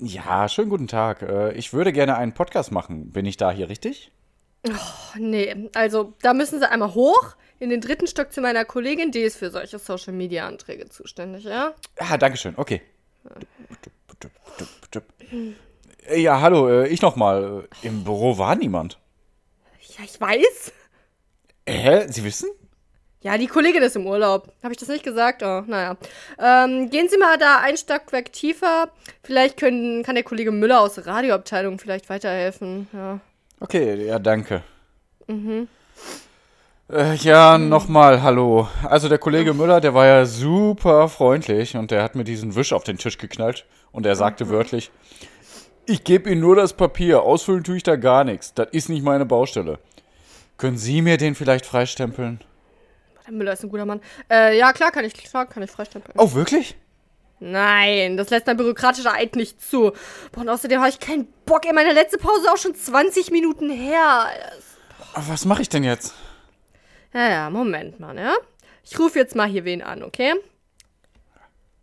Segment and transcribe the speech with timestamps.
[0.00, 1.22] Ja, schönen guten Tag.
[1.22, 3.10] Äh, Ich würde gerne einen Podcast machen.
[3.10, 4.12] Bin ich da hier richtig?
[5.16, 9.20] Nee, also da müssen Sie einmal hoch in den dritten Stock zu meiner Kollegin, die
[9.20, 11.74] ist für solche Social Media Anträge zuständig, ja?
[11.98, 12.54] Ah, Dankeschön.
[12.56, 12.82] Okay.
[16.06, 17.68] Äh, Ja, hallo, äh, ich nochmal.
[17.82, 18.98] Im Büro war niemand.
[19.96, 20.72] Ja, ich weiß.
[21.68, 22.06] Hä?
[22.08, 22.48] Sie wissen?
[23.20, 24.52] Ja, die Kollegin ist im Urlaub.
[24.62, 25.42] Habe ich das nicht gesagt?
[25.42, 25.96] Oh, naja.
[26.38, 28.90] Ähm, gehen Sie mal da ein Stockwerk tiefer.
[29.24, 32.86] Vielleicht können, kann der Kollege Müller aus der Radioabteilung vielleicht weiterhelfen.
[32.92, 33.18] Ja.
[33.58, 34.62] Okay, ja, danke.
[36.90, 38.68] Äh, ja, nochmal, hallo.
[38.84, 42.72] Also der Kollege Müller, der war ja super freundlich und der hat mir diesen Wisch
[42.72, 44.90] auf den Tisch geknallt und er sagte wörtlich,
[45.86, 48.54] ich gebe Ihnen nur das Papier, ausfüllen tue ich da gar nichts.
[48.54, 49.80] Das ist nicht meine Baustelle.
[50.56, 52.40] Können Sie mir den vielleicht freistempeln?
[53.28, 54.00] Der Müller ist ein guter Mann.
[54.30, 56.14] Äh, ja, klar kann ich, klar kann ich freistempeln.
[56.18, 56.76] Oh, wirklich?
[57.40, 59.92] Nein, das lässt mein bürokratischer Eid nicht zu.
[60.32, 61.66] Boah, und außerdem habe ich keinen Bock.
[61.66, 64.28] Ey, meine letzte Pause ist auch schon 20 Minuten her.
[65.12, 66.14] Aber Was mache ich denn jetzt?
[67.12, 68.34] Ja, ja, Moment mal, ja?
[68.82, 70.34] Ich rufe jetzt mal hier wen an, okay?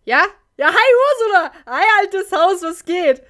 [0.04, 0.24] Ja?
[0.58, 1.52] Ja, hi Ursula!
[1.68, 3.22] Hi, altes Haus, was geht?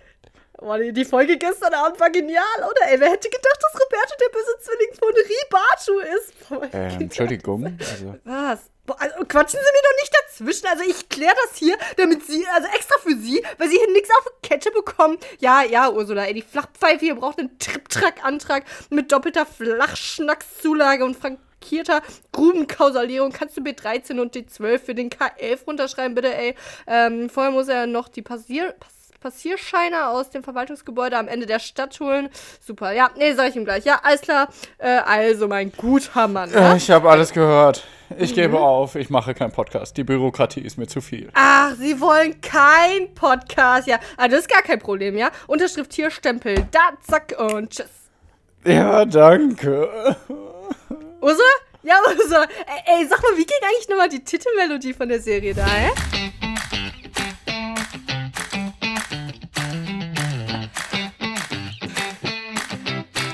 [0.57, 2.89] Boah, die, Folge gestern Abend war genial, oder?
[2.91, 6.49] Ey, wer hätte gedacht, dass Roberto der böse Zwilling von Ribatu ist?
[6.49, 7.77] Boah, Ähm, Entschuldigung.
[7.79, 8.59] Also, was?
[8.85, 10.67] Boah, also quatschen Sie mir doch nicht dazwischen.
[10.67, 14.09] Also ich kläre das hier, damit Sie, also extra für Sie, weil Sie hier nichts
[14.11, 15.17] auf die Kette bekommen.
[15.39, 22.01] Ja, ja, Ursula, ey, die Flachpfeife hier braucht einen Triptrack-Antrag mit doppelter Flachschnackszulage und frankierter
[22.31, 23.31] Grubenkausalierung.
[23.31, 26.55] Kannst du B13 und D12 für den K11 runterschreiben, bitte, ey.
[26.87, 28.73] Ähm, vorher muss er noch die Passier...
[28.79, 28.94] Pass
[29.25, 32.29] Passierscheine aus dem Verwaltungsgebäude am Ende der Stadt holen.
[32.63, 33.83] Super, ja, nee, sag ich ihm gleich.
[33.83, 34.49] Ja, alles klar.
[34.77, 36.51] Äh, also, mein guter Mann.
[36.53, 36.73] Ja?
[36.73, 37.87] äh, ich habe alles gehört.
[38.19, 39.97] Ich gebe auf, ich mache keinen Podcast.
[39.97, 41.31] Die Bürokratie ist mir zu viel.
[41.33, 43.87] Ach, Sie wollen kein Podcast.
[43.87, 45.31] Ja, ah, das ist gar kein Problem, ja?
[45.47, 47.89] Unterschrift hier, Stempel, da, zack und tschüss.
[48.63, 50.15] Ja, danke.
[51.19, 51.49] Ursula?
[51.81, 52.43] Ja, Ursula.
[52.43, 56.44] Ey, ey, sag mal, wie ging eigentlich nochmal die Titelmelodie von der Serie da, hä?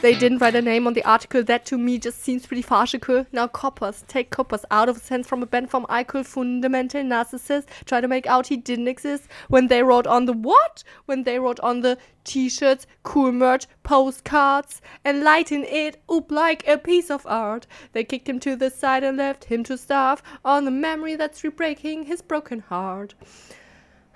[0.02, 1.44] They didn't write a name on the article.
[1.44, 3.28] That to me just seems pretty farcical.
[3.32, 4.04] Now, coppers.
[4.08, 7.68] Take coppers out of his hands from a band from Eichel, fundamental narcissist.
[7.86, 9.28] Try to make out he didn't exist.
[9.48, 10.84] When they wrote on the what?
[11.06, 16.80] When they wrote on the t-shirts, cool merch, postcards, and lighten it up like a
[16.80, 17.68] piece of art.
[17.92, 21.44] They kicked him to the side and left him to starve on the memory that's
[21.44, 23.14] re-breaking his broken heart.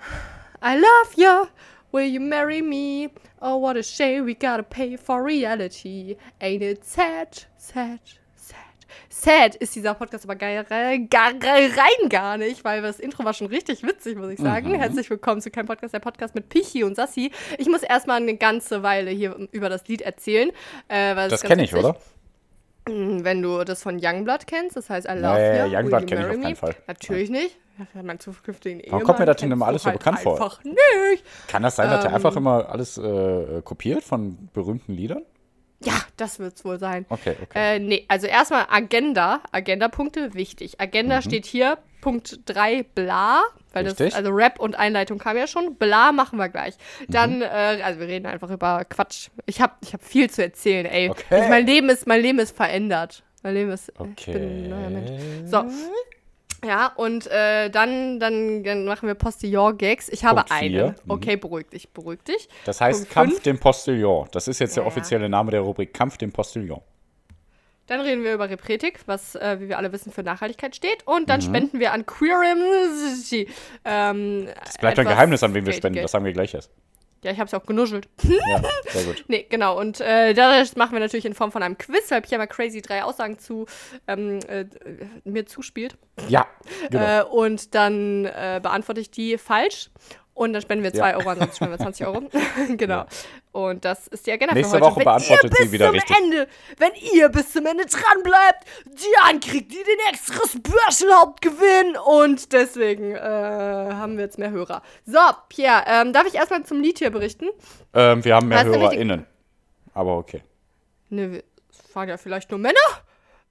[0.60, 1.48] I love you.
[1.96, 3.08] Will you marry me?
[3.40, 6.16] Oh, what a shame we gotta pay for reality.
[6.42, 8.00] Ain't it sad, sad,
[8.34, 8.58] sad.
[9.08, 13.32] Sad ist dieser Podcast aber geil, rein, gar, rein gar nicht, weil das Intro war
[13.32, 14.74] schon richtig witzig, muss ich sagen.
[14.74, 17.30] Herzlich willkommen zu Kein Podcast, der Podcast mit Pichi und Sassi.
[17.56, 20.50] Ich muss erstmal eine ganze Weile hier über das Lied erzählen.
[20.88, 21.96] Äh, Das kenne ich, oder?
[22.86, 25.78] Mm, Wenn du das von Youngblood kennst, das heißt I Love Nee, You.
[25.78, 26.56] Youngblood Will kenn ich auf keinen?
[26.56, 26.76] Fall.
[26.86, 27.56] Natürlich nicht.
[27.78, 29.02] Ja, mein zukünftigen Ehemann.
[29.04, 30.34] kommt mir das denn immer alles so halt bekannt vor?
[30.34, 31.24] Einfach nicht.
[31.48, 32.16] Kann das sein, dass er Ähm.
[32.16, 35.22] einfach immer alles äh, kopiert von berühmten Liedern?
[35.84, 37.04] Ja, das wird's wohl sein.
[37.10, 37.76] Okay, okay.
[37.76, 39.40] Äh, nee, also erstmal Agenda.
[39.52, 40.80] Agenda-Punkte, wichtig.
[40.80, 43.42] Agenda steht hier, Punkt 3, bla.
[43.74, 44.04] Weil das, Mhm.
[44.04, 44.16] Richtig.
[44.16, 45.74] also Rap und Einleitung kam ja schon.
[45.76, 46.76] Bla machen wir gleich.
[47.00, 47.12] Mhm.
[47.12, 49.28] Dann, äh, also wir reden einfach über Quatsch.
[49.44, 51.10] Ich habe ich hab viel zu erzählen, ey.
[51.10, 51.42] Okay.
[51.42, 53.22] Ich, mein, Leben ist, mein Leben ist verändert.
[53.42, 53.90] Mein Leben ist.
[53.90, 54.32] Ich Okay.
[54.32, 55.10] bin ein neuer Mensch.
[55.44, 55.64] So.
[56.64, 60.08] Ja, und äh, dann, dann, dann machen wir Postillon-Gags.
[60.08, 60.84] Ich habe Punkt vier.
[60.84, 60.94] eine.
[61.04, 61.10] Mhm.
[61.10, 62.48] Okay, beruhig dich, beruhig dich.
[62.64, 63.42] Das heißt Punkt Kampf fünf.
[63.42, 64.28] dem Postillon.
[64.32, 66.80] Das ist jetzt der Ja, offizielle Name der Rubrik Kampf dem Postillon.
[67.88, 71.06] Dann reden wir über Repretik, was, äh, wie wir alle wissen, für Nachhaltigkeit steht.
[71.06, 71.26] Und Mhm.
[71.26, 72.58] dann spenden wir an Queerim.
[73.84, 76.02] Ähm, Es bleibt ein Geheimnis, an wen wir spenden.
[76.02, 76.70] Das sagen wir gleich erst.
[77.24, 78.08] Ja, ich habe es auch genuschelt.
[78.22, 79.24] Ja, sehr gut.
[79.28, 79.78] Nee, genau.
[79.78, 82.82] Und äh, das machen wir natürlich in Form von einem Quiz, weil Pierre mal crazy
[82.82, 83.66] drei Aussagen zu
[84.06, 84.66] ähm, äh,
[85.24, 85.96] mir zuspielt.
[86.28, 86.46] Ja,
[86.90, 87.20] genau.
[87.20, 89.90] Äh, und dann äh, beantworte ich die falsch.
[90.36, 91.16] Und dann spenden wir 2 Ja.
[91.16, 92.22] Euro, ansonsten spenden wir 20 Euro.
[92.76, 93.06] genau.
[93.52, 94.94] Und das ist die Agenda Nächste für heute.
[94.94, 96.16] Woche beantwortet wenn sie ihr bis wieder zum richtig.
[96.18, 101.96] Ende, wenn ihr bis zum Ende dran bleibt, dann kriegt ihr den extra Special-Hauptgewinn.
[102.04, 104.82] Und deswegen äh, haben wir jetzt mehr Hörer.
[105.06, 105.18] So,
[105.48, 107.46] Pierre, ähm, darf ich erstmal zum Lied hier berichten?
[107.94, 109.24] Ähm, wir haben mehr HörerInnen.
[109.94, 110.42] Aber okay.
[111.08, 111.42] Ne, wir
[111.94, 112.76] fahren ja vielleicht nur Männer.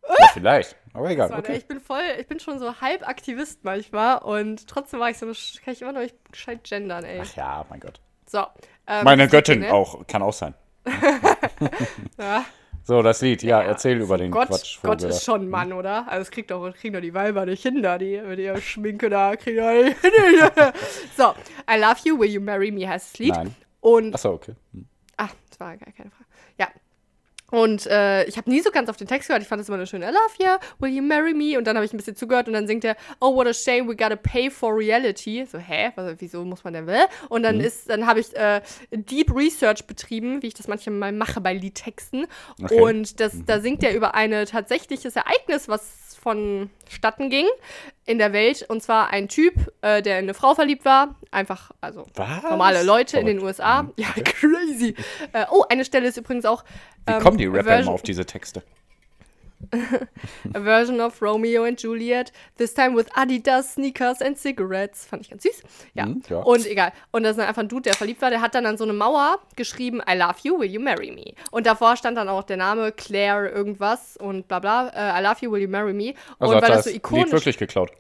[0.08, 0.76] Ja, vielleicht.
[0.94, 1.32] Aber egal.
[1.32, 1.56] Ey, Okay.
[1.58, 5.26] Ich bin voll, ich bin schon so halb Aktivist manchmal und trotzdem war ich so,
[5.26, 7.20] kann ich immer noch nicht gescheit gendern, ey.
[7.22, 8.00] Ach ja, mein Gott.
[8.28, 8.46] So.
[8.88, 9.74] ähm, Meine Göttin Lied, ne?
[9.74, 10.06] auch.
[10.08, 10.54] Kann auch sein.
[12.18, 12.46] Ja.
[12.84, 13.42] So, das Lied.
[13.42, 14.98] Ja, erzähl über den Gott, Quatschvogel.
[14.98, 16.08] Gott ist schon ein Mann, oder?
[16.08, 19.10] Also es kriegt doch, kriegen doch die Weiber nicht hin, da, die mit ihrer Schminke
[19.10, 20.12] da, kriegen doch nicht hin.
[21.18, 21.34] so,
[21.68, 23.34] I Love You, Will You Marry Me heißt das Lied.
[23.34, 23.56] Nein.
[23.82, 24.54] Und Achso, okay.
[24.74, 24.86] Hm.
[25.18, 26.25] Ah, das war gar keine Frage.
[27.56, 29.42] Und äh, ich habe nie so ganz auf den Text gehört.
[29.42, 31.58] Ich fand das immer eine schöne I love you, will you marry me?
[31.58, 33.88] Und dann habe ich ein bisschen zugehört und dann singt er, oh, what a shame,
[33.88, 35.46] we gotta pay for reality.
[35.50, 35.94] So, hä?
[35.96, 37.06] Was, wieso muss man denn will?
[37.30, 38.60] Und dann ist, dann habe ich äh,
[38.92, 42.28] Deep Research betrieben, wie ich das manchmal mache bei Liedtexten.
[42.62, 42.82] Okay.
[42.82, 47.48] Und das, da singt er über ein tatsächliches Ereignis, was vonstatten ging
[48.06, 48.66] in der Welt.
[48.68, 51.16] Und zwar ein Typ, äh, der in eine Frau verliebt war.
[51.32, 52.44] Einfach, also Was?
[52.44, 53.36] normale Leute in den.
[53.40, 53.84] USA.
[53.84, 53.94] Mhm.
[53.98, 54.96] Ja, crazy.
[55.34, 56.64] Äh, oh, eine Stelle ist übrigens auch.
[57.06, 58.64] Wie ähm, kommen die Rapper immer auf diese Texte?
[60.54, 65.06] A version of Romeo and Juliet, this time with Adidas, Sneakers and Cigarettes.
[65.06, 65.64] Fand ich ganz süß.
[65.94, 66.06] Ja.
[66.06, 66.38] Mhm, ja.
[66.40, 66.92] Und egal.
[67.12, 68.30] Und das ist einfach ein Dude, der verliebt war.
[68.30, 71.34] Der hat dann an so eine Mauer geschrieben, I love you, will you marry me?
[71.52, 74.90] Und davor stand dann auch der Name Claire irgendwas und bla bla.
[74.90, 76.14] Äh, I love you, will you marry me?
[76.40, 77.32] Also und hat weil das so Lied ikonisch.
[77.32, 77.92] wirklich geklaut.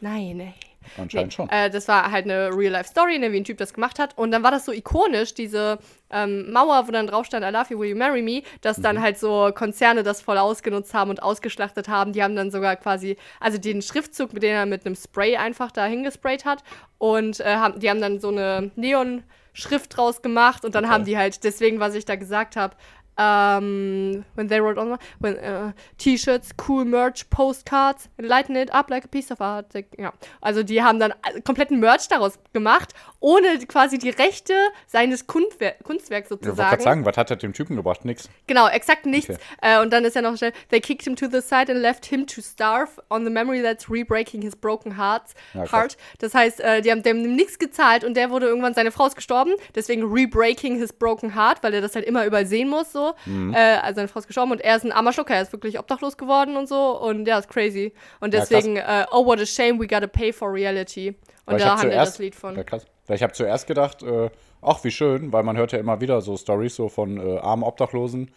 [0.00, 0.54] Nein, nee.
[0.98, 1.48] Anscheinend schon.
[1.48, 4.16] Äh, das war halt eine Real-Life-Story, ne, wie ein Typ das gemacht hat.
[4.18, 5.78] Und dann war das so ikonisch, diese
[6.10, 8.96] ähm, Mauer, wo dann drauf stand, I love you, will you marry me, dass dann
[8.96, 9.02] Mhm.
[9.02, 12.12] halt so Konzerne das voll ausgenutzt haben und ausgeschlachtet haben.
[12.12, 15.70] Die haben dann sogar quasi, also den Schriftzug, mit dem er mit einem Spray einfach
[15.72, 16.62] da hingesprayt hat.
[16.98, 20.92] Und äh, haben, die haben dann so eine Neon-Schrift draus gemacht und dann Okay.
[20.92, 22.74] haben die halt, deswegen, was ich da gesagt habe,
[23.18, 29.04] um, when they wrote on when uh, T-Shirts, cool Merch, Postcards, lighten it up like
[29.04, 29.66] a piece of art.
[29.98, 31.12] Ja, also die haben dann
[31.44, 34.54] kompletten Merch daraus gemacht, ohne quasi die Rechte
[34.86, 36.70] seines Kunstwer Kunstwerks Ich wollte sozusagen.
[36.70, 38.04] gerade sagen, was hat er dem Typen gebracht?
[38.04, 38.28] Nix.
[38.46, 39.30] Genau, exakt nichts.
[39.30, 39.40] Okay.
[39.60, 42.06] Äh, und dann ist ja noch schnell, they kicked him to the side and left
[42.06, 45.96] him to starve on the memory that's re-breaking his broken hearts, Ja, heart.
[46.18, 49.16] Das heißt, äh, die haben dem nichts gezahlt und der wurde irgendwann, seine Frau ist
[49.16, 53.01] gestorben, deswegen re-breaking his broken heart, weil er das halt immer übersehen muss, so.
[53.26, 53.54] Mhm.
[53.54, 55.78] Äh, also seine Frau ist gestorben und er ist ein armer Schlucker, er ist wirklich
[55.78, 57.92] obdachlos geworden und so und ja, ist crazy.
[58.20, 61.08] Und Ja, deswegen, äh, oh, what a shame, we gotta pay for reality.
[61.44, 62.56] Und Weil da handelt zuerst, das Lied von.
[62.56, 62.86] Ja, krass.
[63.06, 66.20] Weil ich habe zuerst gedacht, äh, ach, wie schön, weil man hört ja immer wieder
[66.20, 68.30] so Stories so von äh, armen Obdachlosen,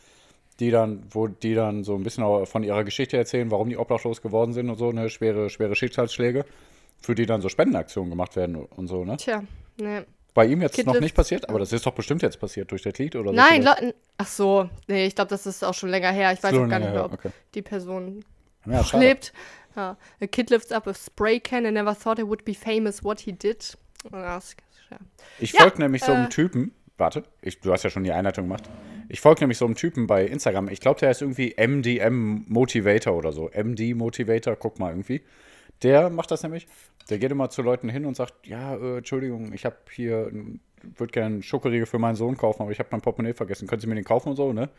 [0.59, 3.77] die dann, wo die dann so ein bisschen auch von ihrer Geschichte erzählen, warum die
[3.77, 6.45] obdachlos geworden sind und so, ne, schwere, schwere Schicksalsschläge,
[7.01, 9.17] für die dann so Spendenaktionen gemacht werden und so, ne?
[9.17, 9.43] Tja,
[9.77, 10.05] ne.
[10.35, 12.81] Bei ihm jetzt Kid noch nicht passiert, aber das ist doch bestimmt jetzt passiert durch
[12.81, 13.35] das Lied oder so.
[13.35, 13.93] Nein.
[14.17, 16.33] Ach so, nee, ich glaube, das ist auch schon länger her.
[16.33, 17.29] Ich weiß auch gar nicht mehr, ob okay.
[17.53, 18.25] die Person
[18.65, 19.31] ja, noch lebt.
[19.77, 19.97] Ja.
[20.21, 23.21] A kid lifts up a spray can and never thought it would be famous what
[23.21, 23.77] he did.
[24.11, 24.39] Ja.
[25.39, 26.29] Ich folge nämlich so einem äh.
[26.29, 28.65] Typen, warte, ich, du hast ja schon die Einleitung gemacht.
[29.07, 30.67] Ich folge nämlich so einem Typen bei Instagram.
[30.67, 33.49] Ich glaube, der ist irgendwie MDM Motivator oder so.
[33.51, 35.21] MD Motivator, guck mal irgendwie.
[35.83, 36.67] Der macht das nämlich.
[37.09, 40.31] Der geht immer zu Leuten hin und sagt, ja, äh, Entschuldigung, ich habe hier,
[40.81, 43.67] würde gerne Schokoriegel für meinen Sohn kaufen, aber ich habe mein Portemonnaie vergessen.
[43.67, 44.69] Können Sie mir den kaufen und so, ne?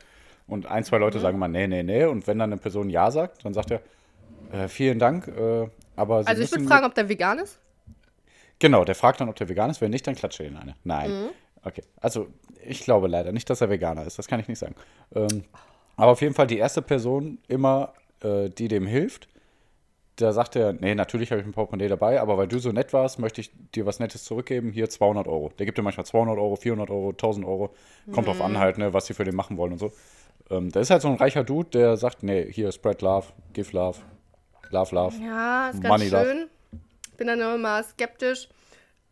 [0.47, 1.03] Und ein, zwei Mhm.
[1.03, 2.05] Leute sagen immer, nee, nee, nee.
[2.05, 3.81] Und wenn dann eine Person Ja sagt, dann sagt er,
[4.53, 7.59] äh, vielen Dank, äh, aber Sie Also ich würde fragen, ob der vegan ist.
[8.59, 9.81] Genau, der fragt dann, ob der vegan ist.
[9.81, 10.75] Wenn nicht, dann klatscht er ihn eine.
[10.85, 11.11] Nein.
[11.11, 11.29] Mhm.
[11.63, 11.83] Okay.
[12.01, 12.29] Also,
[12.65, 14.19] ich glaube leider nicht, dass er Veganer ist.
[14.19, 14.77] Das kann ich nicht sagen.
[15.15, 15.45] Ähm,
[15.97, 17.93] aber auf jeden Fall die erste Person immer,
[18.23, 19.29] äh, die dem hilft,
[20.17, 22.93] da sagt er, nee, natürlich habe ich ein Portemonnaie dabei, aber weil du so nett
[22.93, 24.73] warst, möchte ich dir was Nettes zurückgeben.
[24.73, 25.51] Hier 200 Euro.
[25.59, 27.75] Der gibt dir manchmal 200 Euro, 400 Euro, 1000 Euro.
[28.13, 28.45] Kommt drauf Mhm.
[28.47, 29.93] an halt, ne, was sie für den machen wollen und so.
[30.51, 33.73] Ähm, da ist halt so ein reicher Dude, der sagt, nee, hier, spread love, give
[33.77, 33.99] love,
[34.71, 35.17] love, love.
[35.23, 36.25] Ja, ist ganz Money love.
[36.25, 36.47] schön.
[37.17, 38.49] Bin dann immer skeptisch.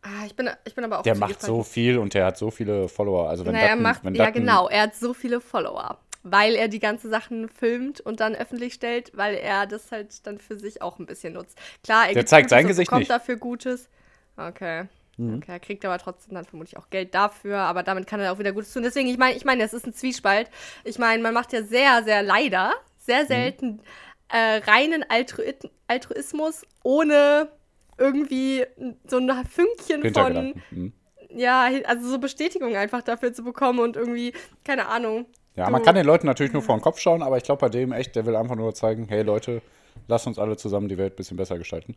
[0.02, 2.50] Ah, ich, bin, ich bin aber auch Der macht so viel und der hat so
[2.50, 3.28] viele Follower.
[3.28, 5.98] Also wenn Naja, er macht, wenn ja genau, er hat so viele Follower.
[6.24, 10.38] Weil er die ganzen Sachen filmt und dann öffentlich stellt, weil er das halt dann
[10.38, 11.56] für sich auch ein bisschen nutzt.
[11.84, 13.08] Klar, er Der zeigt Gutes sein Gesicht bekommt nicht.
[13.10, 13.12] Mhm.
[13.12, 13.88] dafür Gutes.
[14.36, 14.86] Okay.
[15.16, 18.38] Okay, er kriegt aber trotzdem dann vermutlich auch Geld dafür, aber damit kann er auch
[18.40, 18.82] wieder Gutes tun.
[18.82, 20.50] Deswegen, ich meine, ich meine, es ist ein Zwiespalt.
[20.82, 22.72] Ich meine, man macht ja sehr, sehr leider, Mhm.
[22.98, 23.80] sehr selten
[24.30, 27.48] äh, reinen Altruit Altruismus ohne
[27.98, 28.66] irgendwie
[29.06, 30.54] so ein Fünkchen von.
[30.70, 30.92] Mhm.
[31.30, 34.32] ja, also so Bestätigung einfach dafür zu bekommen und irgendwie,
[34.64, 35.26] keine Ahnung.
[35.56, 37.68] Ja, man kann den Leuten natürlich nur vor den Kopf schauen, aber ich glaube bei
[37.68, 39.62] dem echt, der will einfach nur zeigen, hey Leute,
[40.08, 41.96] lasst uns alle zusammen die Welt ein bisschen besser gestalten.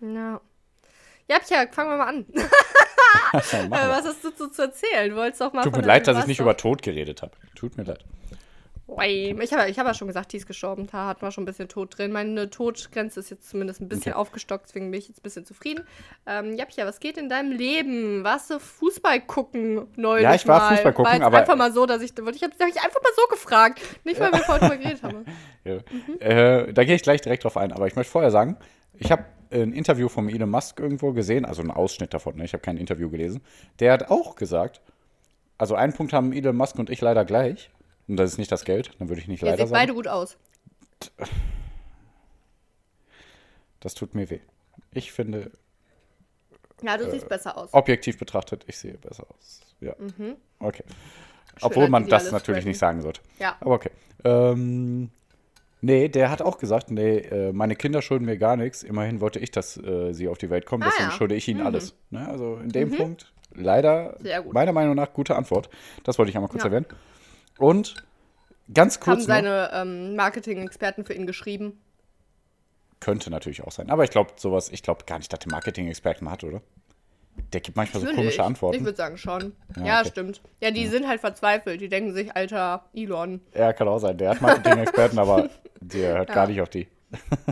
[0.00, 0.40] Ja.
[1.26, 2.26] Ja, Pia, fangen wir mal an.
[3.32, 5.14] Äh, was hast du zu, zu erzählen?
[5.14, 7.32] Wolltest doch mal Tut mir leid, dass ich nicht über Tod geredet habe.
[7.54, 8.04] Tut mir leid.
[8.90, 10.86] Ich habe ich hab ja schon gesagt, die ist gestorben.
[10.90, 12.10] Da hatten wir schon ein bisschen Tod drin.
[12.10, 14.18] Meine Todgrenze ist jetzt zumindest ein bisschen Okay.
[14.20, 15.84] aufgestockt, deswegen bin ich jetzt ein bisschen zufrieden.
[16.26, 18.24] Ähm, ja, Pia, was geht in deinem Leben?
[18.24, 20.74] Warst du Fußball gucken neulich Ja, ich war mal?
[20.76, 23.12] Fußball gucken, war aber- einfach mal so, dass ich, ich habe hab ich einfach mal
[23.14, 23.80] so gefragt.
[24.04, 25.24] Nicht, weil wir vorhin drüber geredet haben.
[25.64, 25.74] Ja.
[25.74, 26.20] Mhm.
[26.20, 27.72] Äh, da gehe ich gleich direkt drauf ein.
[27.72, 28.56] Aber ich möchte vorher sagen,
[28.94, 32.44] ich habe ein Interview von Elon Musk irgendwo gesehen, also einen Ausschnitt davon, ne?
[32.46, 33.42] ich habe kein Interview gelesen.
[33.80, 34.80] Der hat auch gesagt,
[35.58, 37.70] also einen Punkt haben Elon Musk und ich leider gleich.
[38.08, 39.80] Und das ist nicht das Geld, dann würde ich nicht Ihr leider seht sagen.
[39.80, 40.36] beide gut aus.
[43.80, 44.40] Das tut mir weh.
[44.92, 45.50] Ich finde,
[46.82, 47.70] Ja, du Äh, siehst besser aus.
[47.74, 49.60] objektiv betrachtet, ich sehe besser aus.
[49.80, 49.94] Ja.
[50.60, 50.84] Okay.
[51.60, 52.08] Obwohl man Mhm.
[52.08, 53.20] das alles natürlich nicht sagen sollte.
[53.40, 53.56] Ja.
[53.60, 53.90] Aber okay.
[54.24, 55.10] Ähm,
[55.80, 58.84] nee, der hat auch gesagt, nee, äh, meine Kinder schulden mir gar nichts.
[58.84, 61.16] Immerhin wollte ich, dass äh, sie auf die Welt kommen, Ah, deswegen ja.
[61.16, 61.94] schulde ich ihnen alles.
[62.10, 62.28] Ne?
[62.28, 64.52] Also in dem Punkt leider, Sehr gut.
[64.54, 65.68] meiner Meinung nach, gute Antwort.
[66.04, 66.68] Das wollte ich einmal kurz Ja.
[66.70, 66.86] erwähnen.
[67.58, 67.94] Und
[68.72, 71.80] ganz Haben kurz noch, seine ähm, Marketing-Experten für ihn geschrieben.
[73.00, 73.90] könnte natürlich auch sein.
[73.90, 76.62] Aber ich glaube sowas, ich glaube gar nicht, dass der Marketing-Experten hat, oder?
[77.52, 78.78] Der gibt manchmal so komische Antworten.
[78.78, 79.54] Ich würde sagen schon.
[79.76, 80.08] Ja, Ja, okay.
[80.10, 80.40] stimmt.
[80.60, 81.80] Ja, die sind halt verzweifelt.
[81.80, 83.40] Die denken sich, alter Elon.
[83.54, 84.18] Ja, kann auch sein.
[84.18, 85.48] Der hat Marketing-Experten, aber
[85.80, 86.34] der hört Ja.
[86.34, 86.88] gar nicht auf die.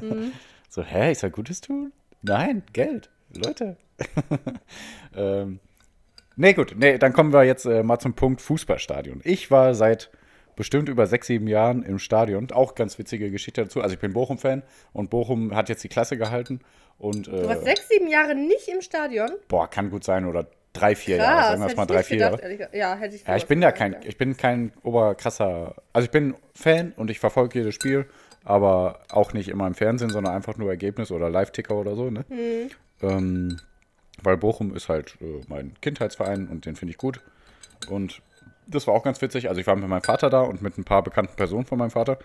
[0.00, 0.32] Mhm.
[0.68, 1.92] So, hä, ich soll Gutes tun?
[2.20, 3.08] Nein, Geld.
[3.32, 3.78] Leute.
[5.16, 5.58] ähm,
[6.36, 6.74] nee, gut.
[6.78, 9.20] Nee, dann kommen wir jetzt äh, mal zum Punkt Fußballstadion.
[9.24, 10.10] Ich war seit
[10.54, 12.50] bestimmt über sechs, sieben Jahren im Stadion.
[12.50, 13.82] Auch ganz witzige Geschichte dazu.
[13.82, 14.62] Also ich bin Bochum-Fan
[14.92, 16.60] und Bochum hat jetzt die Klasse gehalten.
[16.98, 19.28] Und Du warst äh, sechs, sieben Jahre nicht im Stadion?
[19.48, 20.24] boah, kann gut sein.
[20.24, 21.42] Oder drei, vier Krass, Jahre.
[21.50, 22.42] Sagen wir es mal ich drei, vier gedacht, Jahre.
[22.42, 22.68] ehrlich.
[22.72, 26.34] Ja, hätte ich Ja, ich bin ja kein, ich bin kein oberkrasser, also ich bin
[26.54, 28.06] Fan und ich verfolge jedes Spiel,
[28.44, 32.24] aber auch nicht immer im Fernsehen, sondern einfach nur Ergebnis oder Live-Ticker oder so, ne?
[32.28, 32.70] Mhm.
[33.02, 33.60] Ähm,
[34.22, 37.20] weil Bochum ist halt äh, mein Kindheitsverein und den finde ich gut.
[37.88, 38.22] Und
[38.66, 39.48] das war auch ganz witzig.
[39.48, 41.90] Also ich war mit meinem Vater da und mit ein paar bekannten Personen von meinem
[41.90, 42.18] Vater.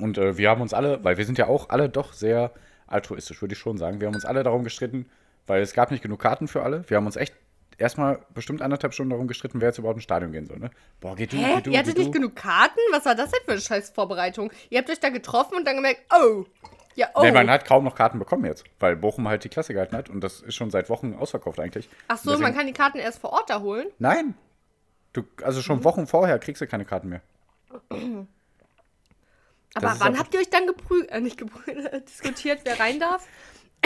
[0.00, 2.50] Und äh, wir haben uns alle, weil wir sind ja auch alle doch sehr
[2.86, 4.00] altruistisch, würde ich schon sagen.
[4.00, 5.06] Wir haben uns alle darum gestritten,
[5.46, 6.88] weil es gab nicht genug Karten für alle.
[6.88, 7.34] Wir haben uns echt
[7.78, 10.58] erstmal bestimmt anderthalb Stunden darum gestritten, wer jetzt überhaupt ins Stadion gehen soll.
[10.58, 10.70] Ne?
[11.00, 11.54] Boah, geh du, Hä?
[11.56, 12.80] geh du, Ihr hattet nicht genug Karten?
[12.92, 14.52] Was war das denn für eine scheiß Vorbereitung?
[14.70, 16.44] Ihr habt euch da getroffen und dann gemerkt, oh.
[16.96, 17.22] Ja, oh.
[17.22, 20.08] Nee, man hat kaum noch Karten bekommen jetzt, weil Bochum halt die Klasse gehalten hat
[20.10, 21.88] und das ist schon seit Wochen ausverkauft eigentlich.
[22.08, 23.86] Ach so, Deswegen- man kann die Karten erst vor Ort da holen?
[23.98, 24.34] Nein.
[25.12, 25.84] Du, also schon Mhm.
[25.84, 27.20] Wochen vorher kriegst du keine Karten mehr.
[29.74, 33.26] Aber wann habt ihr euch dann geprügelt, äh, nicht geprügelt, diskutiert, wer rein darf?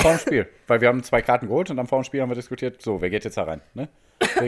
[0.00, 0.48] Vor dem Spiel.
[0.66, 3.00] weil wir haben zwei Karten geholt und am vor dem Spiel haben wir diskutiert, so,
[3.00, 3.60] wer geht jetzt da rein?
[3.74, 3.88] Ne?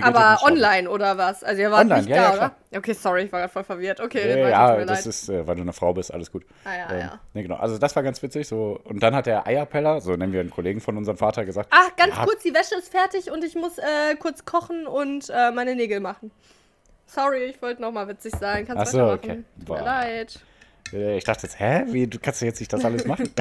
[0.02, 1.44] Aber online oder was?
[1.44, 2.36] Also ihr wart Online, nicht ja, da, ja, oder?
[2.38, 2.54] klar.
[2.76, 4.00] Okay, sorry, ich war gerade voll verwirrt.
[4.00, 5.06] Okay, Ja, ja, das leid.
[5.06, 6.44] ist, äh, weil du eine Frau bist, alles gut.
[6.64, 7.20] Ah, ja, ja.
[7.34, 7.56] Nee, genau.
[7.56, 8.48] Also das war ganz witzig.
[8.48, 8.80] So.
[8.84, 11.94] Und dann hat der Eierpeller, so nennen wir einen Kollegen von unserem Vater, gesagt, Ach,
[11.96, 12.24] ganz Ja.
[12.24, 16.00] kurz, die Wäsche ist fertig und ich muss äh, kurz kochen und äh, meine Nägel
[16.00, 16.30] machen.
[17.06, 18.66] Sorry, ich wollte nochmal witzig sein.
[18.66, 19.44] Kannst Ach so, weitermachen.
[19.58, 19.64] okay.
[19.66, 20.40] Tut mir leid.
[20.92, 23.28] Äh, ich dachte jetzt, hä, wie, du kannst du jetzt nicht das alles machen?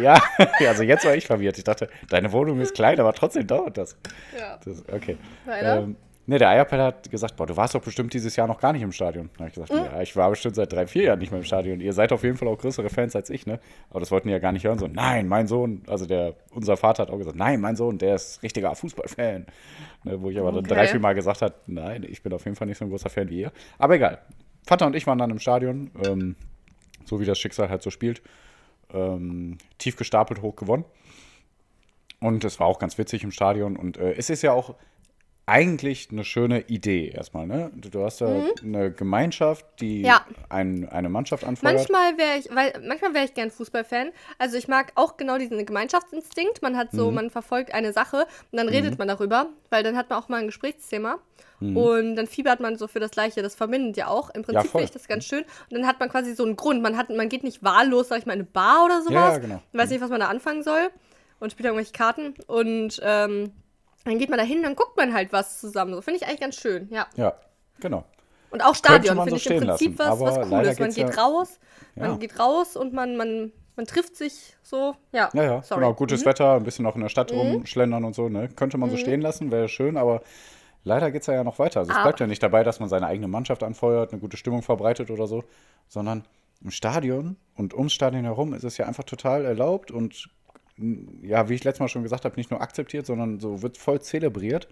[0.00, 0.20] Ja,
[0.66, 1.58] also jetzt war ich verwirrt.
[1.58, 3.96] Ich dachte, deine Wohnung ist klein, aber trotzdem dauert das.
[4.38, 4.58] Ja.
[4.64, 5.16] das okay.
[5.44, 5.78] Weiter?
[5.82, 8.72] Ähm, ne, der Eierpeller hat gesagt, boah, du warst doch bestimmt dieses Jahr noch gar
[8.72, 9.28] nicht im Stadion.
[9.34, 9.92] Da habe ich gesagt, Hm?
[9.92, 11.80] ja, ich war bestimmt seit drei, vier Jahren nicht mehr im Stadion.
[11.80, 13.60] Ihr seid auf jeden Fall auch größere Fans als ich, ne?
[13.90, 14.78] Aber das wollten die ja gar nicht hören.
[14.78, 18.14] So, nein, mein Sohn, also der, unser Vater hat auch gesagt, nein, mein Sohn, der
[18.16, 19.46] ist richtiger Fußballfan.
[20.04, 20.74] Ne, wo ich aber dann Okay.
[20.74, 23.10] drei, vier Mal gesagt habe, nein, ich bin auf jeden Fall nicht so ein großer
[23.10, 23.52] Fan wie ihr.
[23.78, 24.18] Aber egal.
[24.68, 26.36] Vater und ich waren dann im Stadion, ähm,
[27.06, 28.20] so wie das Schicksal halt so spielt.
[28.92, 30.84] Ähm, tief gestapelt hoch gewonnen.
[32.20, 33.76] Und es war auch ganz witzig im Stadion.
[33.76, 34.74] Und äh, es ist ja auch
[35.48, 37.46] eigentlich eine schöne Idee erstmal.
[37.46, 37.70] Ne?
[37.74, 38.28] Du, hast da
[38.62, 40.04] eine Gemeinschaft, die Mhm.
[40.04, 40.24] Ja.
[40.48, 41.74] ein, eine Mannschaft anfeuert.
[41.76, 44.10] Manchmal wäre ich, weil manchmal wäre ich gern Fußballfan.
[44.38, 46.62] Also ich mag auch genau diesen Gemeinschaftsinstinkt.
[46.62, 46.96] Man hat Mhm.
[46.98, 50.28] so, man verfolgt eine Sache und dann redet man darüber, weil dann hat man auch
[50.28, 51.18] mal ein Gesprächsthema.
[51.60, 53.42] Und dann fiebert man so für das Gleiche.
[53.42, 54.30] Das verbindet ja auch.
[54.30, 54.46] Im Mhm.
[54.46, 54.80] Ja, Prinzip voll.
[54.82, 55.40] finde ich das ganz schön.
[55.42, 56.82] Und dann hat man quasi so einen Grund.
[56.82, 59.12] Man, hat, man geht nicht wahllos, sag ich mal, in eine Bar oder sowas.
[59.14, 59.62] Ja, ja, genau.
[59.72, 60.88] Weiß nicht, was man da anfangen soll.
[61.40, 62.34] Und spielt irgendwelche Karten.
[62.46, 63.50] Und ähm,
[64.08, 65.94] dann geht man da hin, dann guckt man halt was zusammen.
[65.94, 67.06] So finde ich eigentlich ganz schön, ja.
[67.16, 67.34] Ja,
[67.80, 68.04] genau.
[68.50, 70.78] Und auch Stadion man finde so ich im Prinzip lassen, was, was aber Cooles.
[70.78, 71.58] Man geht ja- raus,
[71.96, 72.08] Ja.
[72.08, 74.94] man geht raus und man, man, man trifft sich so.
[75.12, 75.80] Ja, Ja, ja, sorry.
[75.80, 75.84] Mhm.
[75.84, 75.94] genau.
[75.94, 78.28] Gutes Wetter, ein bisschen auch in der Stadt rumschlendern und so.
[78.28, 78.48] Ne?
[78.56, 80.22] Könnte man so stehen lassen, wäre schön, aber
[80.84, 81.80] leider geht es ja noch weiter.
[81.80, 84.36] Also es Aber- bleibt ja nicht dabei, dass man seine eigene Mannschaft anfeuert, eine gute
[84.38, 85.44] Stimmung verbreitet oder so,
[85.88, 86.24] sondern
[86.64, 90.28] im Stadion und ums Stadion herum ist es ja einfach total erlaubt und
[91.22, 94.00] ja, wie ich letztes Mal schon gesagt habe, nicht nur akzeptiert, sondern so wird voll
[94.00, 94.68] zelebriert,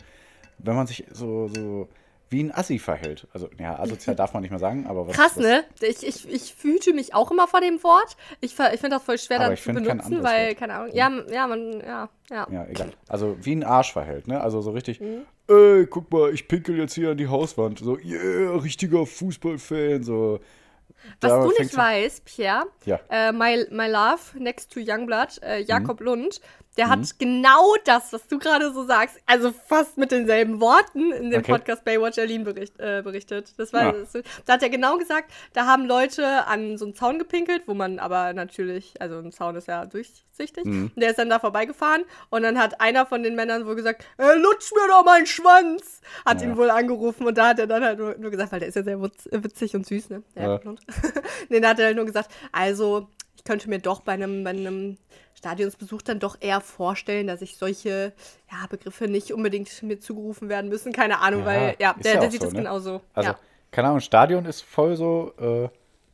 [0.58, 1.88] wenn man sich so, so
[2.28, 3.26] wie ein Assi verhält.
[3.32, 5.14] Also, ja, asozial darf man nicht mehr sagen, aber was.
[5.16, 5.64] Krass, was, ne?
[5.80, 8.16] Ich, ich, ich fühlte mich auch immer vor dem Wort.
[8.40, 10.56] Ich, ich finde das voll schwer ich zu benutzen, weil, Wort.
[10.58, 10.94] keine Ahnung.
[10.94, 12.46] Ja, m- ja, man, ja, ja.
[12.50, 12.90] Ja, egal.
[13.08, 14.40] Also wie ein Arsch verhält, ne?
[14.40, 15.22] Also so richtig, Mhm.
[15.48, 17.78] ey, guck mal, ich pinkel jetzt hier an die Hauswand.
[17.78, 20.02] So, yeah, richtiger Fußballfan.
[20.02, 20.40] So.
[21.20, 23.00] Was du nicht weißt, Pierre, Ja.
[23.10, 25.66] äh, my, my Love, next to Youngblood, äh, Mhm.
[25.66, 26.40] Jakob Lund,
[26.76, 31.30] der hat genau das, was du gerade so sagst, also fast mit denselben Worten in
[31.30, 31.52] dem Okay.
[31.52, 33.54] Podcast Baywatch Berlin bericht, äh, berichtet.
[33.56, 33.92] Das war, Ja.
[33.92, 37.74] das, da hat er genau gesagt, da haben Leute an so einen Zaun gepinkelt, wo
[37.74, 40.90] man aber natürlich, also ein Zaun ist ja durchsichtig, Mhm.
[40.94, 44.04] und der ist dann da vorbeigefahren und dann hat einer von den Männern wohl gesagt,
[44.18, 46.48] äh, lutsch mir doch meinen Schwanz, hat Ja.
[46.48, 48.74] ihn wohl angerufen und da hat er dann halt nur, nur gesagt, weil der ist
[48.74, 50.22] ja sehr witz, witzig und süß, ne?
[50.34, 50.60] Ja.
[50.62, 50.80] Lund.
[51.48, 54.50] nee, da hat er halt nur gesagt, also ich könnte mir doch bei einem, bei
[54.50, 54.98] einem
[55.36, 58.12] Stadionsbesuch dann doch eher vorstellen, dass ich solche
[58.50, 60.92] ja, Begriffe nicht unbedingt mir zugerufen werden müssen.
[60.92, 62.60] Keine Ahnung, Ja, weil ja, der, ja der sieht so, das ne?
[62.60, 63.00] genauso.
[63.14, 63.38] Also, ja.
[63.70, 65.68] keine Ahnung, Stadion ist voll so, äh,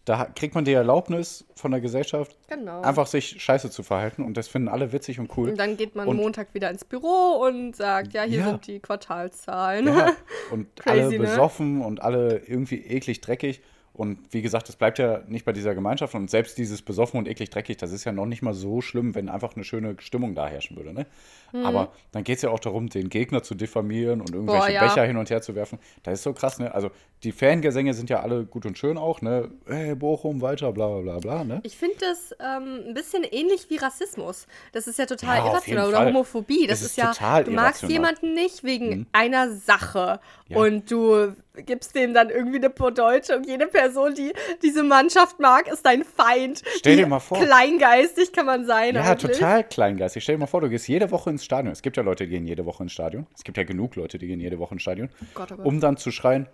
[0.04, 2.80] da kriegt man die Erlaubnis von der Gesellschaft, Genau.
[2.82, 5.50] einfach sich scheiße zu verhalten und das finden alle witzig und cool.
[5.50, 8.80] Und dann geht man Und- Montag wieder ins Büro und sagt, ja, hier sind die
[8.80, 9.86] Quartalszahlen.
[10.50, 11.24] Und alle Crazy, ne?
[11.26, 13.62] besoffen und alle irgendwie eklig dreckig.
[13.94, 16.14] Und wie gesagt, es bleibt ja nicht bei dieser Gemeinschaft.
[16.14, 19.14] Und selbst dieses besoffen und eklig dreckig, das ist ja noch nicht mal so schlimm,
[19.14, 20.94] wenn einfach eine schöne Stimmung da herrschen würde.
[20.94, 21.06] Ne?
[21.52, 21.64] Mhm.
[21.66, 24.86] Aber dann geht es ja auch darum, den Gegner zu diffamieren und irgendwelche Boah, ja.
[24.86, 25.78] Becher hin und her zu werfen.
[26.04, 26.74] Das ist so krass, ne?
[26.74, 26.90] Also
[27.24, 29.48] die Fangesänge sind ja alle gut und schön auch, ne?
[29.66, 31.60] Hey, Bochum, weiter, bla bla bla bla, ne?
[31.62, 34.46] Ich finde das ähm, ein bisschen ähnlich wie Rassismus.
[34.72, 35.88] Das ist ja total Ja, irrational.
[35.88, 36.06] Oder Fall.
[36.08, 36.66] Homophobie.
[36.66, 40.20] Das ist, ist ja, total du magst jemanden nicht wegen einer Sache.
[40.48, 40.58] Ja.
[40.58, 43.44] Und du gibst dem dann irgendwie eine Bedeutung.
[43.44, 46.62] Jede Person, die diese Mannschaft mag, ist dein Feind.
[46.78, 47.38] Stell dir mal vor.
[47.38, 48.96] Kleingeistig kann man sein.
[48.96, 49.38] Ja, eigentlich.
[49.38, 50.24] total kleingeistig.
[50.24, 51.72] Stell dir mal vor, du gehst jede Woche ins Stadion.
[51.72, 53.26] Es gibt ja Leute, die gehen jede Woche ins Stadion.
[53.36, 55.08] Es gibt ja genug Leute, die gehen jede Woche ins Stadion.
[55.34, 55.66] Gott, oh Gott.
[55.66, 56.48] Um dann zu schreien,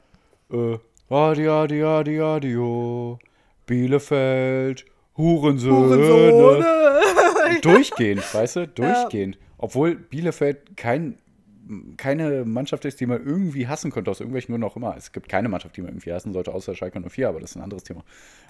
[0.52, 0.78] äh,
[1.10, 3.18] Adi, Adi, Adi, Adio,
[3.66, 4.84] Bielefeld,
[5.16, 5.96] Hurensöhne.
[5.96, 7.60] Hurensöhne.
[7.62, 8.68] Durchgehend, weißt du?
[8.68, 9.38] Durchgehend.
[9.56, 11.18] Obwohl Bielefeld kein,
[11.96, 14.96] keine Mannschaft ist, die man irgendwie hassen könnte, aus irgendwelchen Gründen auch immer.
[14.96, 17.56] Es gibt keine Mannschaft, die man irgendwie hassen sollte, außer Schalke 04, aber das ist
[17.56, 18.04] ein anderes Thema.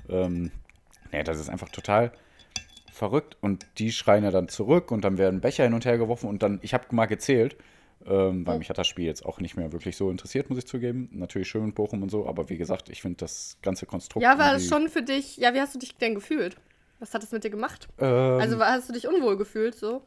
[0.08, 0.50] Ähm,
[1.12, 2.12] nee, das ist einfach total
[2.92, 3.36] verrückt.
[3.40, 6.42] Und die schreien ja dann zurück und dann werden Becher hin und her geworfen und
[6.42, 7.56] dann, ich habe mal gezählt,
[8.08, 10.66] ähm, weil mich hat das Spiel jetzt auch nicht mehr wirklich so interessiert, muss ich
[10.66, 11.08] zugeben.
[11.12, 14.22] Natürlich schön mit Bochum und so, aber wie gesagt, ich finde das ganze Konstrukt.
[14.24, 15.36] Ja, war irgendwie- schon für dich.
[15.36, 16.56] Ja, wie hast du dich denn gefühlt?
[17.00, 17.88] Was hat das mit dir gemacht?
[17.98, 20.02] Ähm, Also hast du dich unwohl gefühlt so?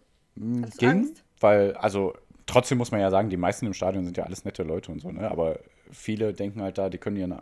[0.61, 1.23] Hattest ging, Angst?
[1.39, 2.13] weil, also
[2.45, 4.99] trotzdem muss man ja sagen, die meisten im Stadion sind ja alles nette Leute und
[4.99, 5.29] so, ne?
[5.29, 5.59] Aber
[5.91, 7.35] viele denken halt da, die können ihren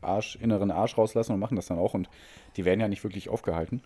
[0.00, 2.08] Arsch, inneren Arsch rauslassen und machen das dann auch und
[2.56, 3.82] die werden ja nicht wirklich aufgehalten.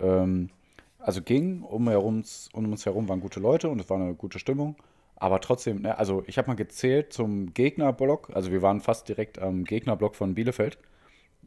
[0.00, 0.50] Ähm,
[0.98, 4.38] also ging, um, herum, um uns herum waren gute Leute und es war eine gute
[4.38, 4.76] Stimmung.
[5.22, 9.38] Aber trotzdem, ne, also ich habe mal gezählt zum Gegnerblock, also wir waren fast direkt
[9.38, 10.78] am Gegnerblock von Bielefeld.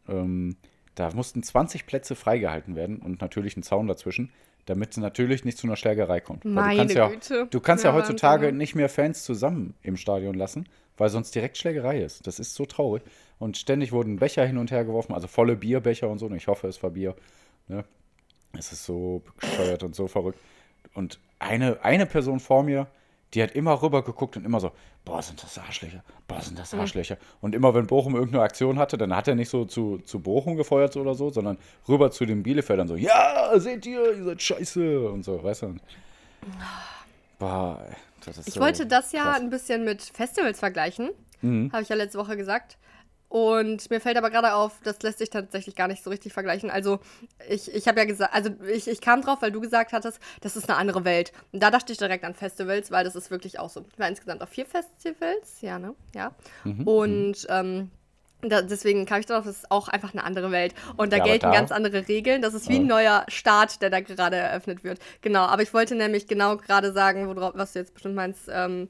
[0.07, 0.55] Ähm,
[0.95, 4.31] da mussten 20 Plätze freigehalten werden und natürlich ein Zaun dazwischen,
[4.65, 6.45] damit es natürlich nicht zu einer Schlägerei kommt.
[6.45, 7.47] Weil Meine du kannst ja, Güte.
[7.51, 8.57] Du kannst ja, Ja, heutzutage Wahnsinn.
[8.59, 12.25] nicht mehr Fans zusammen im Stadion lassen, weil sonst direkt Schlägerei ist.
[12.27, 13.03] Das ist so traurig.
[13.39, 16.27] Und ständig wurden Becher hin und her geworfen, also volle Bierbecher und so.
[16.27, 17.13] Und ich hoffe, es war Bier.
[17.67, 17.83] Ne?
[18.57, 20.39] Es ist so bescheuert und so verrückt.
[20.93, 22.87] Und eine, eine Person vor mir,
[23.35, 24.71] die hat immer rüber geguckt und immer so,
[25.03, 27.17] boah, sind das Arschlöcher, boah, sind das Arschlöcher.
[27.41, 30.55] Und immer wenn Bochum irgendeine Aktion hatte, dann hat er nicht so zu, zu Bochum
[30.55, 35.09] gefeuert oder so, sondern rüber zu den Bielefeldern so, ja, seht ihr, ihr seid scheiße
[35.09, 35.75] und so, weißt du.
[37.37, 37.95] Boah, ey,
[38.25, 39.41] das ist Ich so wollte das ja krass.
[39.41, 41.09] ein bisschen mit Festivals vergleichen.
[41.41, 41.71] Mhm.
[41.73, 42.77] Habe ich ja letzte Woche gesagt.
[43.35, 46.69] Und mir fällt aber gerade auf, das lässt sich tatsächlich gar nicht so richtig vergleichen.
[46.71, 46.99] Also,
[47.49, 50.55] ich, ich habe ja gesagt, also ich, ich kam drauf, weil du gesagt hattest, das
[50.55, 51.33] ist eine andere Welt.
[51.51, 53.83] Und da dachte ich direkt an Festivals, weil das ist wirklich auch so.
[53.91, 55.95] Ich war insgesamt auf vier Festivals, ja, ne?
[56.15, 56.31] Ja.
[56.63, 57.91] Mhm, Und ähm,
[58.41, 60.73] da, deswegen kam ich darauf, das ist auch einfach eine andere Welt.
[60.95, 62.41] Und da Ja, gelten da- ganz andere Regeln.
[62.41, 64.99] Das ist wie ein neuer Staat, der da gerade eröffnet wird.
[65.19, 68.87] Genau, aber ich wollte nämlich genau gerade sagen, worauf, was du jetzt bestimmt meinst, ähm,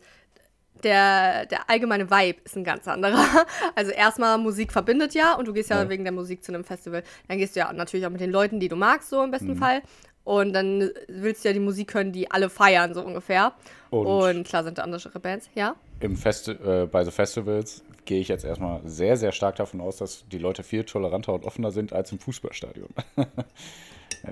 [0.83, 3.45] der, der allgemeine Vibe ist ein ganz anderer.
[3.75, 5.89] Also erstmal Musik verbindet ja und du gehst ja, Ja.
[5.89, 7.03] wegen der Musik zu einem Festival.
[7.27, 9.49] Dann gehst du ja natürlich auch mit den Leuten, die du magst, so im besten
[9.53, 9.57] Mhm.
[9.57, 9.81] Fall.
[10.23, 13.53] Und dann willst du ja die Musik hören, die alle feiern, so ungefähr.
[13.91, 15.75] Und- Und, klar sind da andere Bands, ja.
[15.99, 19.97] Im Festi äh, bei so Festivals gehe ich jetzt erstmal sehr, sehr stark davon aus,
[19.97, 22.89] dass die Leute viel toleranter und offener sind als im Fußballstadion.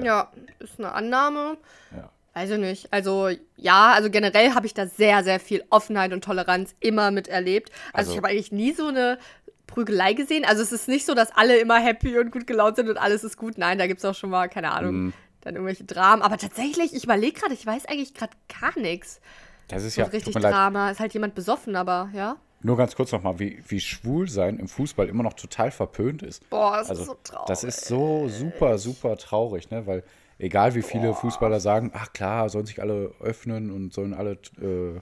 [0.02, 1.58] Ja, ist eine Annahme.
[1.96, 2.10] ja.
[2.34, 2.92] Weiß ich nicht.
[2.92, 7.70] Also, ja, also generell habe ich da sehr, sehr viel Offenheit und Toleranz immer miterlebt.
[7.94, 9.20] Also, Also- ich habe eigentlich nie so eine
[9.68, 10.44] Prügelei gesehen.
[10.46, 13.24] Also, es ist nicht so, dass alle immer happy und gut gelaunt sind und alles
[13.24, 13.58] ist gut.
[13.58, 15.14] Nein, da gibt es auch schon mal, keine Ahnung, Mhm.
[15.42, 16.22] dann irgendwelche Dramen.
[16.22, 19.20] Aber tatsächlich, ich überlege gerade, ich weiß eigentlich gerade gar nichts.
[19.68, 20.90] Das ist So ja, richtig mir leid, Drama.
[20.92, 22.36] Ist halt jemand besoffen, aber ja.
[22.62, 26.48] nur ganz kurz nochmal, wie, wie schwul sein im Fußball immer noch total verpönt ist.
[26.50, 27.48] Boah, das Also, ist so traurig.
[27.48, 29.86] das ist so super, super traurig, ne?
[29.88, 30.04] Weil
[30.38, 35.00] egal wie viele Fußballer sagen, ach klar, sollen sich alle öffnen und sollen alle äh,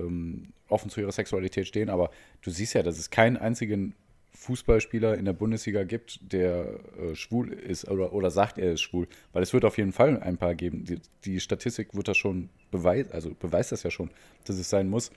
[0.00, 2.10] ähm, offen zu ihrer Sexualität stehen, aber
[2.42, 3.94] du siehst ja, dass es keinen einzigen
[4.34, 9.06] Fußballspieler in der Bundesliga gibt, der äh, schwul ist oder, oder sagt, er ist schwul.
[9.32, 10.84] Weil es wird auf jeden Fall ein paar geben.
[10.84, 14.10] Die, die Statistik wird das schon beweist, also beweist das ja schon,
[14.44, 15.12] dass es sein muss.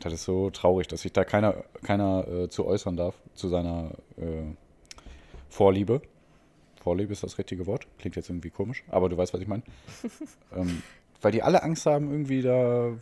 [0.00, 3.90] Das ist so traurig, dass sich da keiner, keiner äh, zu äußern darf, zu seiner
[4.16, 4.42] äh,
[5.50, 6.00] Vorliebe.
[6.88, 7.86] Vorliebe ist das richtige Wort.
[7.98, 9.62] Klingt jetzt irgendwie komisch, aber du weißt, was ich meine.
[10.56, 10.82] ähm,
[11.20, 12.92] weil die alle Angst haben, irgendwie da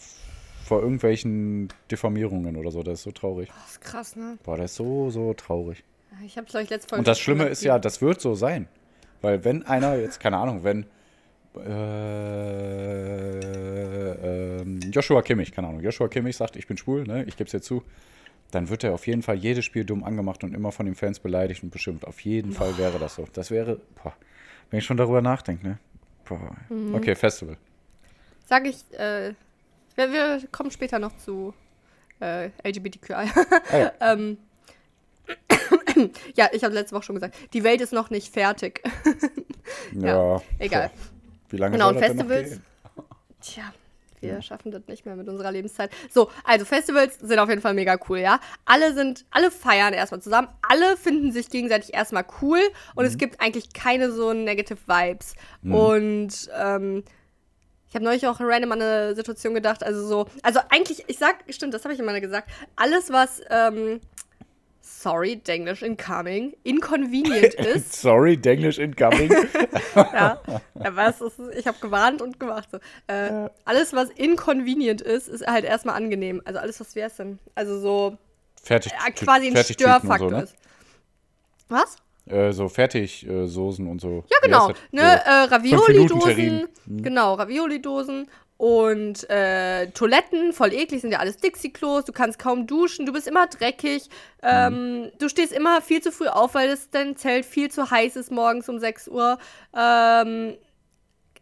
[0.65, 2.83] vor irgendwelchen Diffamierungen oder so.
[2.83, 3.49] Das ist so traurig.
[3.49, 4.39] Das ist krass, ne?
[4.43, 5.85] Boah, das ist so, so traurig.
[6.25, 8.67] Ich habe es euch letzte Folge Und das Schlimme ist ja, das wird so sein.
[9.23, 10.87] Weil wenn einer jetzt, keine Ahnung, wenn
[11.65, 11.71] äh,
[14.63, 17.53] ähm, Joshua Kimmich, keine Ahnung, Joshua Kimmich sagt, ich bin schwul, ne, ich gebe es
[17.53, 17.85] jetzt zu,
[18.51, 21.19] dann wird er auf jeden Fall jedes Spiel dumm angemacht und immer von den Fans
[21.21, 22.07] beleidigt und beschimpft.
[22.07, 23.27] Auf jeden Fall wäre das so.
[23.33, 24.15] Das wäre, boah,
[24.71, 25.79] wenn ich schon darüber nachdenke, ne?
[26.25, 26.57] Boah.
[26.69, 26.95] Mhm.
[26.95, 27.57] Okay, Festival.
[28.47, 29.35] Sag ich, äh,
[29.97, 31.55] wir, wir kommen später noch zu
[32.21, 33.13] äh, LGBTQI.
[33.15, 33.27] Ah,
[33.73, 33.93] ja.
[34.01, 34.39] ähm,
[36.35, 38.83] ja, ich habe letzte Woche schon gesagt, die Welt ist noch nicht fertig.
[39.93, 40.91] Ja, egal.
[40.91, 41.01] boah.
[41.49, 42.61] Wie lange Genau, soll das Festivals-?
[43.41, 43.73] Tja,
[44.35, 45.91] wir schaffen das nicht mehr mit unserer Lebenszeit.
[46.11, 48.41] So, also Festivals sind auf jeden Fall mega cool, ja.
[48.65, 52.61] Alle sind, alle feiern erstmal zusammen, alle finden sich gegenseitig erstmal cool
[52.95, 53.11] und Mhm.
[53.11, 55.35] es gibt eigentlich keine so negative Vibes.
[55.63, 57.05] Und ähm,
[57.89, 61.37] ich habe neulich auch random an eine Situation gedacht, also so, also eigentlich, ich sag,
[61.49, 64.01] stimmt, das habe ich immer gesagt, alles was, ähm,
[65.07, 69.31] sorry, English incoming, inconvenient ist, Sorry, Denglish incoming.
[69.95, 70.41] ja,
[70.75, 72.69] ja was ist, ich habe gewarnt und gemacht.
[72.73, 72.79] So.
[73.07, 76.43] Äh, alles, was inconvenient ist, ist halt erstmal angenehm.
[76.45, 77.39] Also alles, was wäre es denn?
[77.55, 78.19] Also so
[78.61, 78.93] Fertig.
[79.07, 80.43] äh, quasi ein Störfaktor so, ne?
[80.43, 80.57] ist.
[81.69, 81.97] Was?
[82.27, 84.25] Äh, so Fertigsoßen und so.
[84.29, 84.73] Ja, genau.
[84.91, 85.31] Ne, So.
[85.31, 85.95] äh, Ravioli-Dosen.
[85.95, 86.69] Fünf-Minuten-Terrinen.
[86.87, 88.29] Genau, Ravioli-Dosen.
[88.59, 92.05] Und äh, Toiletten, voll eklig, sind ja alles Dixie-Klos.
[92.05, 94.09] Du kannst kaum duschen, du bist immer dreckig.
[94.43, 98.17] Ähm, Du stehst immer viel zu früh auf, weil es dein Zelt viel zu heiß
[98.17, 99.39] ist morgens um 6 Uhr.
[99.75, 100.57] Ähm,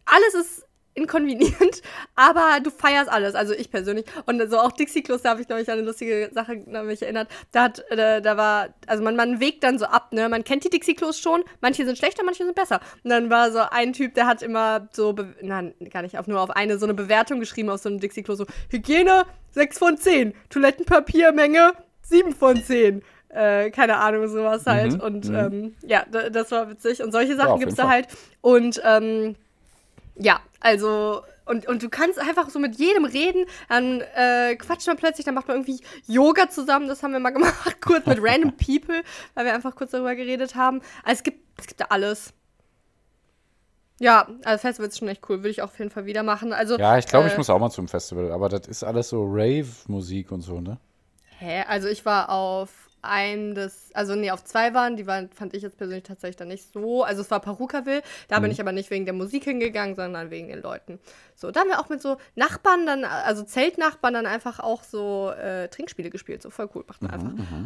[0.05, 0.64] alles ist
[0.95, 1.81] inkonvenient,
[2.15, 3.35] aber du feierst alles.
[3.35, 4.05] Also ich persönlich.
[4.25, 7.29] Und so auch Dixie-Klos, da habe ich neulich an eine lustige Sache mich erinnert.
[7.51, 10.27] Da hat, äh, da war, also man, man wägt dann so ab, ne?
[10.29, 11.43] Man kennt die Dixie-Klos schon.
[11.61, 12.79] Manche sind schlechter, manche sind besser.
[13.03, 16.39] Und dann war so ein Typ, der hat immer so, nein, gar nicht auf, nur
[16.41, 18.35] auf eine, so eine Bewertung geschrieben auf so einem Dixie-Klo.
[18.35, 20.33] So, Hygiene 6 von 10.
[20.49, 23.03] Toilettenpapiermenge 7 von 10.
[23.29, 24.93] Äh, keine Ahnung, sowas halt.
[24.93, 25.35] Mhm, Und mhm.
[25.35, 27.03] ähm, ja, da, das war witzig.
[27.03, 27.91] Und solche Ja, Sachen auf gibt es da Fall.
[27.91, 28.07] halt.
[28.41, 29.35] Und ähm,
[30.17, 34.97] ja, also, und, und du kannst einfach so mit jedem reden, dann äh, quatscht man
[34.97, 38.53] plötzlich, dann macht man irgendwie Yoga zusammen, das haben wir mal gemacht, kurz mit random
[38.57, 40.81] people, weil wir einfach kurz darüber geredet haben.
[41.03, 42.33] Also es gibt, es gibt da alles.
[43.99, 46.51] Ja, also Festival ist schon echt cool, würde ich auch auf jeden Fall wieder machen.
[46.51, 49.09] Also, Ja, ich glaube, äh, ich muss auch mal zum Festival, aber das ist alles
[49.09, 50.77] so Rave-Musik und so, ne?
[51.37, 51.63] Hä?
[51.67, 55.63] Also ich war auf einem des, also nee, auf zwei waren, die waren, fand ich
[55.63, 57.03] jetzt persönlich tatsächlich dann nicht so.
[57.03, 58.43] Also es war Perukaville, da Mhm.
[58.43, 60.99] bin ich aber nicht wegen der Musik hingegangen, sondern wegen den Leuten.
[61.35, 65.31] So, da haben wir auch mit so Nachbarn dann, also Zeltnachbarn dann einfach auch so
[65.31, 66.41] äh, Trinkspiele gespielt.
[66.41, 67.13] So voll cool, macht Mhm, man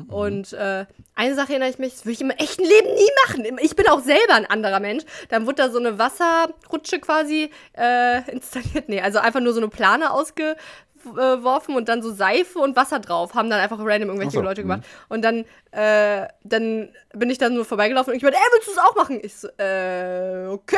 [0.08, 0.14] einfach.
[0.14, 3.58] Und äh, eine Sache erinnere ich mich, das würde ich im echten Leben nie machen.
[3.62, 5.04] Ich bin auch selber ein anderer Mensch.
[5.30, 8.90] Dann wurde da so eine Wasserrutsche quasi äh, installiert.
[8.90, 10.56] Nee, also einfach nur so eine Plane ausge
[11.04, 13.34] geworfen und dann so Seife und Wasser drauf.
[13.34, 14.68] Haben dann einfach random irgendwelche so, Leute mhm.
[14.68, 14.84] gemacht.
[15.10, 18.72] Und dann, äh, dann bin ich dann nur vorbeigelaufen und ich meinte, ey, willst du
[18.72, 19.20] es auch machen?
[19.22, 20.78] Ich so, äh, okay.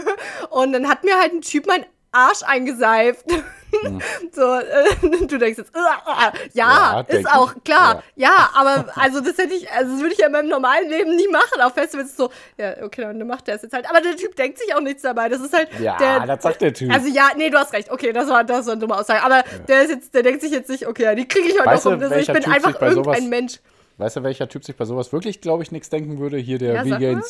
[0.50, 3.24] Und dann hat mir halt ein Typ meinen Arsch eingeseift.
[4.32, 7.64] so, äh, du denkst jetzt, äh, äh, ja, Ja, ist auch ich.
[7.64, 8.02] klar.
[8.16, 8.50] Ja.
[8.54, 11.28] aber also das hätte ich, also das würde ich ja in meinem normalen Leben nie
[11.28, 11.60] machen.
[11.60, 13.88] Auf Festivals so, ja, okay, dann macht der es jetzt halt.
[13.88, 15.28] Aber der Typ denkt sich auch nichts dabei.
[15.28, 16.92] Das ist halt Ja, der, das sagt der Typ.
[16.92, 17.90] also ja, nee, du hast recht.
[17.90, 19.22] Okay, das war, das war eine dumme Aussage.
[19.22, 21.66] Aber der ist jetzt, der denkt sich jetzt nicht, okay, ja, die kriege ich heute
[21.66, 22.02] Weißt noch um.
[22.02, 23.60] Also ich bin Typ einfach irgendein Mensch.
[23.98, 26.38] Weißt du, welcher Typ sich bei sowas wirklich, glaube ich, nichts denken würde?
[26.38, 27.22] Hier der Ja, Vegan mal.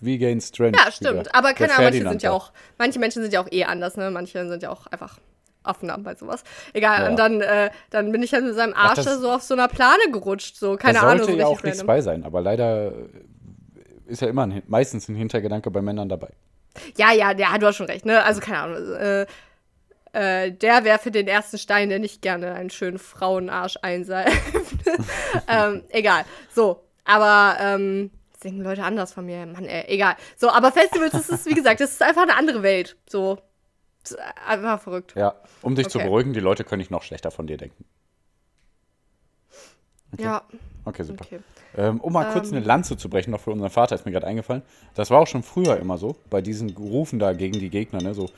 [0.00, 0.12] Strange.
[0.20, 0.72] Vegan Strange.
[0.76, 1.20] Ja, stimmt.
[1.20, 1.34] wieder.
[1.34, 2.36] Aber keine Ahnung, manche sind ja da.
[2.36, 4.10] auch, manche Menschen sind ja auch eh anders, ne?
[4.10, 5.18] Manche sind ja auch einfach
[5.62, 6.42] offener bei sowas.
[6.72, 7.08] Egal, Ja.
[7.10, 9.54] und dann, äh, dann bin ich halt mit seinem Arsch das- da so auf so
[9.54, 10.56] einer Plane gerutscht.
[10.56, 12.92] So, keine da Ahnung, sollte so ja auch nichts bei sein, aber leider äh,
[14.06, 16.30] ist ja immer ein, meistens ein Hintergedanke bei Männern dabei.
[16.96, 18.22] Ja, ja, ja, du hast schon recht, ne?
[18.24, 18.92] Also keine Ahnung.
[18.94, 19.26] Äh,
[20.12, 24.32] äh, der wäre für den ersten Stein, der nicht gerne einen schönen Frauenarsch einseift.
[25.48, 26.24] ähm, egal.
[26.54, 28.10] So, aber ähm,
[28.40, 29.44] das denken Leute anders von mir.
[29.44, 30.16] Mann, ey, egal.
[30.36, 32.96] So, aber Festivals, das ist, wie gesagt, das ist einfach eine andere Welt.
[33.08, 33.38] So.
[34.46, 35.14] Einfach verrückt.
[35.14, 36.08] Ja, um dich zu Okay.
[36.08, 37.84] beruhigen, die Leute können nicht noch schlechter von dir denken.
[40.18, 40.42] Ja,
[40.86, 41.24] Okay, super.
[41.26, 41.40] okay.
[41.76, 42.56] Ähm, um mal kurz Ähm.
[42.56, 44.62] eine Lanze zu brechen, noch für unseren Vater, ist mir gerade eingefallen.
[44.94, 48.14] Das war auch schon früher immer so, bei diesen Rufen da gegen die Gegner, ne,
[48.14, 48.30] so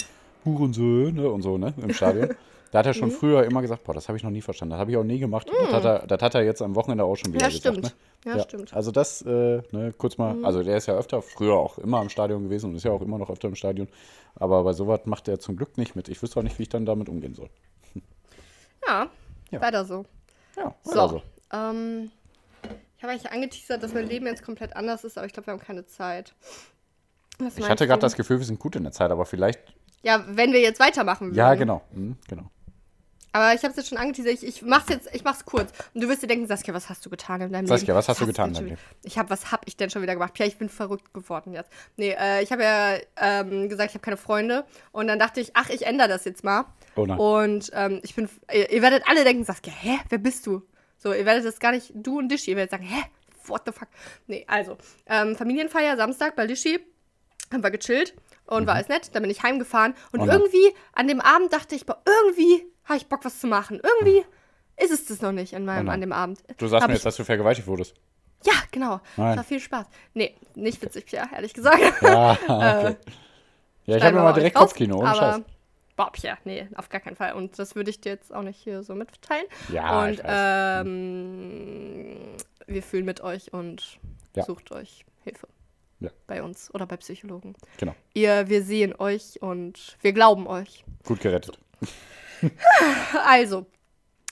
[0.44, 2.30] Hurensöhne und so, ne, im Stadion.
[2.72, 2.98] Da hat er Mhm.
[2.98, 5.04] schon früher immer gesagt, boah, das habe ich noch nie verstanden, das habe ich auch
[5.04, 5.46] nie gemacht.
[5.48, 7.76] Das, hat er, das hat er jetzt am Wochenende auch schon wieder Ja, gesagt.
[7.76, 7.94] stimmt.
[8.24, 8.32] Ne?
[8.36, 8.72] Ja, stimmt.
[8.72, 8.76] Mhm.
[8.76, 12.08] Also das, äh, ne, kurz mal, also der ist ja öfter, früher auch immer im
[12.08, 13.88] Stadion gewesen und ist ja auch immer noch öfter im Stadion.
[14.36, 16.08] Aber bei sowas macht er zum Glück nicht mit.
[16.08, 17.50] Ich wüsste auch nicht, wie ich dann damit umgehen soll.
[18.88, 19.08] Ja,
[19.50, 19.60] Ja.
[19.60, 20.04] weiter so.
[20.56, 21.22] Ja, So, also.
[21.52, 22.10] ähm,
[22.96, 25.52] ich habe eigentlich angeteasert, dass mein Leben jetzt komplett anders ist, aber ich glaube, wir
[25.52, 26.34] haben keine Zeit.
[27.38, 29.60] Was Ich hatte gerade das Gefühl, wir sind gut in der Zeit, aber vielleicht.
[30.02, 31.36] Ja, wenn wir jetzt weitermachen würden.
[31.36, 31.82] Ja, genau.
[31.92, 32.44] Mhm, genau.
[33.34, 34.42] Aber ich habe es jetzt schon angeteasert.
[34.42, 35.72] Ich, ich mach's jetzt, ich mach's kurz.
[35.94, 37.98] Und du wirst dir denken, Saskia, was hast du getan in deinem Saskia, Leben?
[37.98, 40.12] was hast du getan in deinem schon- Ich habe, was hab ich denn schon wieder
[40.14, 40.38] gemacht?
[40.38, 41.70] Ja, ich bin verrückt geworden jetzt.
[41.96, 44.64] Nee, äh, ich habe ja ähm, gesagt, ich habe keine Freunde.
[44.92, 46.66] Und dann dachte ich, ach, ich ändere das jetzt mal.
[46.96, 47.18] Oh nein.
[47.18, 50.62] Und ähm, ich bin, ihr, ihr werdet alle denken, Saskia, hä, wer bist du?
[50.98, 53.02] So, ihr werdet das gar nicht, du und Dischi, ihr werdet sagen, hä,
[53.46, 53.88] what the fuck?
[54.26, 56.78] Nee, also, ähm, Familienfeier Samstag bei Dischi,
[57.52, 58.14] haben wir gechillt
[58.46, 59.10] und war alles nett.
[59.14, 60.28] Dann bin ich heimgefahren und Mhm.
[60.28, 63.80] Oh irgendwie an dem Abend dachte ich, boah, irgendwie habe ich Bock, was zu machen.
[63.82, 64.24] Irgendwie
[64.76, 66.40] ist es das noch nicht an, meinem, Oh an dem Abend.
[66.58, 67.94] Du sagst Hab mir jetzt, dass du vergewaltigt wurdest.
[68.44, 69.00] Ja, genau.
[69.16, 69.28] Nein.
[69.28, 69.86] Das war viel Spaß.
[70.14, 71.80] Nee, nicht witzig, ja, ehrlich gesagt.
[72.02, 72.96] Ja, okay.
[73.84, 75.40] Ja, ich habe Schneiden wir mal direkt raus, Kopfkino, ohne Scheiß.
[75.96, 77.34] Boah, ja, nee, auf gar keinen Fall.
[77.34, 79.44] Und das würde ich dir jetzt auch nicht hier so mitteilen.
[79.72, 80.82] Ja, und ich weiß.
[80.86, 82.16] ähm,
[82.66, 83.98] wir fühlen mit euch und
[84.34, 84.44] Ja.
[84.44, 85.48] sucht euch Hilfe.
[86.00, 86.10] Ja.
[86.26, 87.54] Bei uns oder bei Psychologen.
[87.78, 87.94] Genau.
[88.14, 90.84] Ihr, wir sehen euch und wir glauben euch.
[91.04, 91.58] Gut gerettet.
[93.26, 93.66] Also,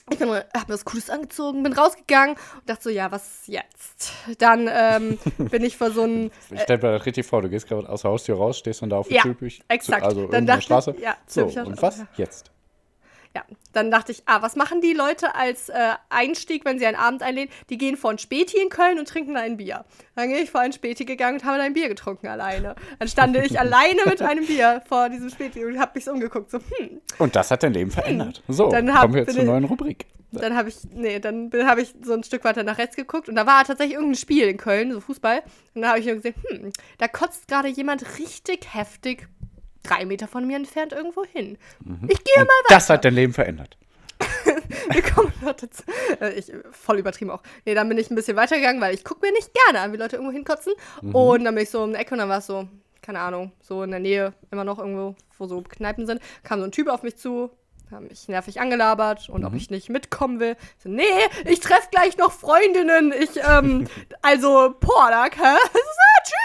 [0.09, 4.11] ich bin, hab mir was Cooles angezogen, bin rausgegangen und dachte so, ja, was jetzt?
[4.39, 7.67] Dann ähm, bin ich vor so einem Ich stell mir das richtig vor, du gehst
[7.67, 9.61] gerade aus der Haustür raus, stehst dann da auf dem Ja, Schulbüch.
[9.67, 10.03] exakt.
[10.03, 10.95] Also Dann dachte ich- Straße.
[11.01, 12.51] ja, so, und was jetzt?
[13.33, 16.97] Ja, dann dachte ich, ah, was machen die Leute als äh, Einstieg, wenn sie einen
[16.97, 17.49] Abend einlehnen?
[17.69, 19.85] Die gehen vor ein Späti in Köln und trinken da ein Bier.
[20.15, 22.75] Dann bin ich vor ein Späti gegangen und habe da ein Bier getrunken alleine.
[22.99, 26.51] Dann stand ich alleine mit einem Bier vor diesem Späti und habe mich so umgeguckt,
[26.51, 26.99] so, hm.
[27.19, 28.43] Und das hat dein Leben verändert.
[28.49, 30.07] So, Dann hab- kommen wir bin zur neuen Rubrik.
[30.33, 33.35] Dann habe ich, nee, dann habe ich so ein Stück weiter nach rechts geguckt und
[33.35, 35.41] da war tatsächlich irgendein Spiel in Köln, so Fußball.
[35.73, 39.27] Und da habe ich nur gesehen, hm, da kotzt gerade jemand richtig heftig
[39.83, 41.57] drei Meter von mir entfernt irgendwo hin.
[42.07, 43.77] Ich gehe Und das hat dein Leben verändert.
[44.91, 45.83] Wir kommen noch dazu.
[46.19, 47.41] Äh, Ich, voll übertrieben auch.
[47.65, 49.97] Nee, dann bin ich ein bisschen weitergegangen, weil ich gucke mir nicht gerne an, wie
[49.97, 50.73] Leute irgendwo hinkotzen.
[51.13, 52.67] Und dann bin ich so um die Ecke und dann war es so,
[53.01, 56.65] keine Ahnung, so in der Nähe, immer noch irgendwo, wo so Kneipen sind, kam so
[56.65, 57.49] ein Typ auf mich zu,
[57.91, 60.55] hat mich nervig angelabert und ob ich nicht mitkommen will.
[60.77, 61.03] So, nee,
[61.45, 63.11] ich treffe gleich noch Freundinnen.
[63.17, 63.87] Ich, ähm,
[64.21, 65.57] also, Pordak, hä?
[65.73, 65.79] So,
[66.23, 66.40] tschüss.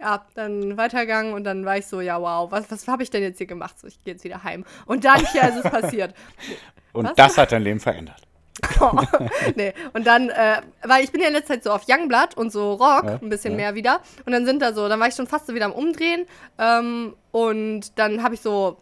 [0.00, 3.22] Ja, dann weitergegangen und dann war ich so, ja, wow, was, was habe ich denn
[3.22, 3.78] jetzt hier gemacht?
[3.78, 4.64] So, ich gehe jetzt wieder heim.
[4.86, 6.14] Und dann hier ist es passiert.
[6.92, 7.14] Und Was?
[7.16, 8.22] das hat dein Leben verändert.
[9.56, 12.52] nee, und dann, äh, weil ich bin ja in letzter Zeit so auf Youngblood und
[12.52, 13.56] so Rock, Ja, ein bisschen ja.
[13.56, 14.00] mehr wieder.
[14.26, 16.24] Und dann sind da so, dann war ich schon fast so wieder am Umdrehen.
[16.58, 18.78] Ähm, und dann habe ich so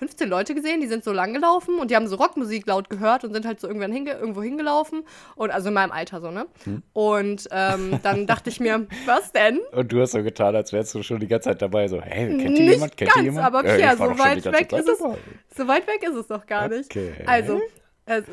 [0.00, 3.22] 15 Leute gesehen, die sind so lang gelaufen und die haben so Rockmusik laut gehört
[3.22, 5.02] und sind halt so irgendwann hinge irgendwo hingelaufen.
[5.36, 6.46] Und also in meinem Alter so, ne?
[6.64, 6.82] Hm.
[6.94, 9.60] Und ähm, dann dachte ich mir, was denn?
[9.72, 11.86] Und du hast so getan, als wärst du schon die ganze Zeit dabei.
[11.86, 12.96] So, hey, kennt ihr jemand?
[12.96, 13.46] Kennt ihr ganz, jemand?
[13.46, 14.98] aber Ja, Pierre, war so die weit weg ist es.
[14.98, 15.18] dabei.
[15.54, 16.90] So weit weg ist es doch gar nicht.
[16.90, 17.12] Okay.
[17.26, 17.60] Also,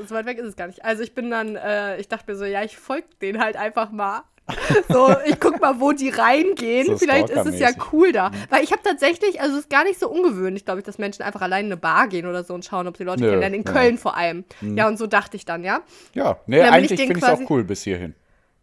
[0.07, 0.85] so weit weg ist es gar nicht.
[0.85, 3.91] Also ich bin dann, äh, ich dachte mir so, ja, ich folge denen halt einfach
[3.91, 4.23] mal.
[4.89, 6.87] So, ich guck mal, wo die reingehen.
[6.87, 8.31] So Vielleicht ist es ja cool da.
[8.49, 11.23] Weil ich habe tatsächlich, also es ist gar nicht so ungewöhnlich, glaube ich, dass Menschen
[11.23, 13.61] einfach allein in eine Bar gehen oder so und schauen, ob sie Leute Nö, kennenlernen.
[13.61, 13.71] In ja.
[13.71, 14.45] Köln vor allem.
[14.61, 15.81] Ja, und so dachte ich dann, ja.
[16.13, 18.15] Ja, nee, eigentlich finde ich es auch cool bis hierhin.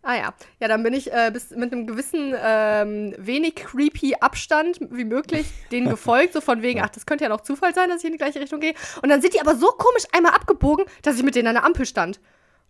[0.05, 0.35] Ah ja.
[0.61, 5.47] Ja, dann bin ich äh, bis mit einem gewissen ähm, wenig creepy Abstand wie möglich
[5.73, 8.13] denen gefolgt, so von wegen, ach, das könnte ja noch Zufall sein, dass ich in
[8.13, 8.75] die gleiche Richtung gehe.
[9.03, 11.65] Und dann sind die aber so komisch einmal abgebogen, dass ich mit denen an der
[11.65, 12.21] Ampel stand.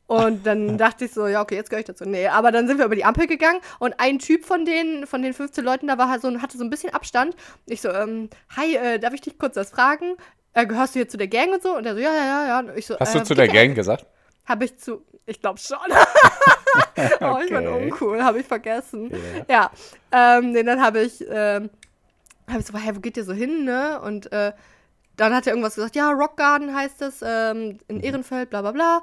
[0.07, 2.05] Und dann dachte ich so, ja, okay, jetzt gehöre ich dazu.
[2.05, 5.23] Nee, aber dann sind wir über die Ampel gegangen und ein Typ von den, von
[5.23, 7.35] den 15 Leuten, da war halt so, hatte so ein bisschen Abstand.
[7.67, 10.17] Ich so, ähm, hi, äh, darf ich dich kurz was fragen?
[10.53, 11.77] Äh, gehörst du hier zu der Gang und so?
[11.77, 12.59] Und er so, ja, ja, ja, ja.
[12.61, 14.07] Und ich so, Hast äh, du zu der geht ja- Gang gesagt?
[14.47, 15.05] habe ich zu.
[15.27, 15.79] Ich glaube schon.
[17.21, 19.11] oh, ich bin uncool, habe ich vergessen.
[19.49, 19.71] Ja.
[20.13, 21.71] Ähm, nee, dann habe ich, ähm,
[22.47, 24.01] habe ich so, hey, wo geht ihr so hin, ne?
[24.03, 24.53] Und äh,
[25.17, 28.73] dann hat er irgendwas gesagt, ja, Rock Garden heißt es, ähm, in Ehrenfeld, bla bla
[28.73, 29.03] bla.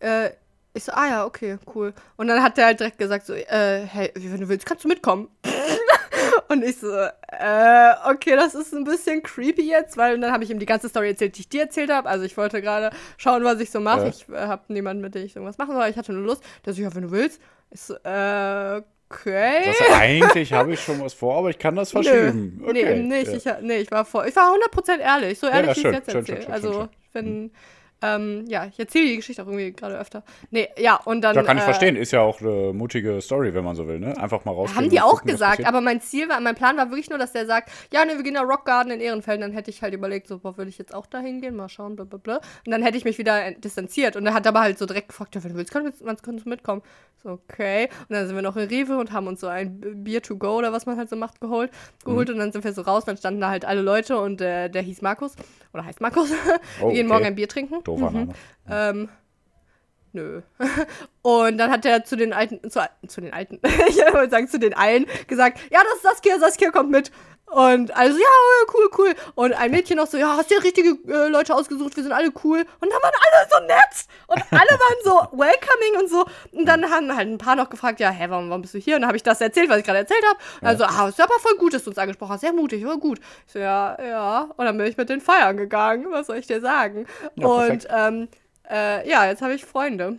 [0.00, 0.30] Äh,
[0.72, 1.92] ich so, ah ja, okay, cool.
[2.16, 4.88] Und dann hat er halt direkt gesagt, so, äh, hey, wenn du willst, kannst du
[4.88, 5.28] mitkommen.
[6.48, 10.42] Und ich so, äh, okay, das ist ein bisschen creepy jetzt, weil und dann habe
[10.42, 12.08] ich ihm die ganze Story erzählt, die ich dir erzählt habe.
[12.08, 14.02] Also ich wollte gerade schauen, was ich so mache.
[14.02, 14.08] Ja.
[14.08, 15.88] Ich äh, habe niemanden, mit dem ich irgendwas machen soll.
[15.88, 16.42] Ich hatte nur Lust.
[16.66, 17.40] Der so, ja, wenn du willst.
[17.70, 19.62] Ich so, äh, okay.
[19.66, 22.60] Das eigentlich habe ich schon was vor, aber ich kann das verschieben.
[22.64, 23.44] Nö, nee, eben nicht.
[23.44, 23.58] Ja.
[23.58, 25.38] Ich, nee, ich war voll, ich war 100% ehrlich.
[25.38, 26.52] So ehrlich, ja, wie ich es jetzt erzähle.
[26.52, 27.52] Also, wenn,
[28.02, 30.22] ähm, ja, ich erzähle die Geschichte auch irgendwie gerade öfter.
[30.50, 31.34] Nee, ja, und dann.
[31.36, 31.96] Ja, kann ich äh, verstehen.
[31.96, 34.16] Ist ja auch eine mutige Story, wenn man so will, ne?
[34.16, 34.76] Einfach mal rausgehen.
[34.76, 37.32] Haben die auch gucken, gesagt, aber mein Ziel war, mein Plan war wirklich nur, dass
[37.32, 39.42] der sagt, ja, ne, wir gehen nach Rock Garden in Ehrenfeld.
[39.42, 41.96] Dann hätte ich halt überlegt, so, boah, würde ich jetzt auch da hingehen, mal schauen,
[41.96, 42.36] bla bla bla.
[42.64, 44.16] Und dann hätte ich mich wieder distanziert.
[44.16, 46.46] Und er hat aber halt so direkt gefragt, ja, wenn du willst, kannst, kannst, kannst
[46.46, 46.82] du mitkommen.
[47.22, 47.90] So, okay.
[48.08, 50.56] Und dann sind wir noch in Rewe und haben uns so ein Bier to go
[50.56, 51.70] oder was man halt so macht, geholt.
[52.02, 52.34] geholt Mhm.
[52.34, 54.80] Und dann sind wir so raus, dann standen da halt alle Leute und äh, der
[54.80, 55.34] hieß Markus.
[55.72, 56.30] Oder heißt Markus.
[56.80, 57.12] Oh, wir gehen okay.
[57.12, 57.82] morgen ein Bier trinken.
[57.84, 58.16] Doofer Mhm.
[58.16, 58.34] Name.
[58.68, 59.08] Ähm,
[60.12, 60.42] nö.
[61.22, 64.58] Und dann hat er zu den alten, zu, zu den alten, ich wollte sagen, zu
[64.58, 67.12] den allen gesagt, ja, das ist Saskia, Saskia kommt mit.
[67.50, 68.24] Und also, ja,
[68.72, 69.14] cool, cool.
[69.34, 72.30] Und ein Mädchen noch so, ja, hast dir richtige äh, Leute ausgesucht, wir sind alle
[72.44, 72.60] cool.
[72.80, 74.06] Und dann waren alle so nett.
[74.28, 76.24] Und alle waren so welcoming und so.
[76.52, 78.94] Und dann haben halt ein paar noch gefragt, ja, hä, warum, warum bist du hier?
[78.94, 80.38] Und dann habe ich das erzählt, was ich gerade erzählt habe.
[80.60, 82.42] Und also, ah, ist aber voll gut, dass du uns angesprochen hast.
[82.42, 83.18] Sehr mutig, voll gut.
[83.46, 84.48] Ich so, ja, ja.
[84.56, 86.06] Und dann bin ich mit den feiern gegangen.
[86.10, 87.06] Was soll ich dir sagen?
[87.34, 88.28] Ja, und ähm,
[88.70, 90.18] äh, ja, jetzt habe ich Freunde.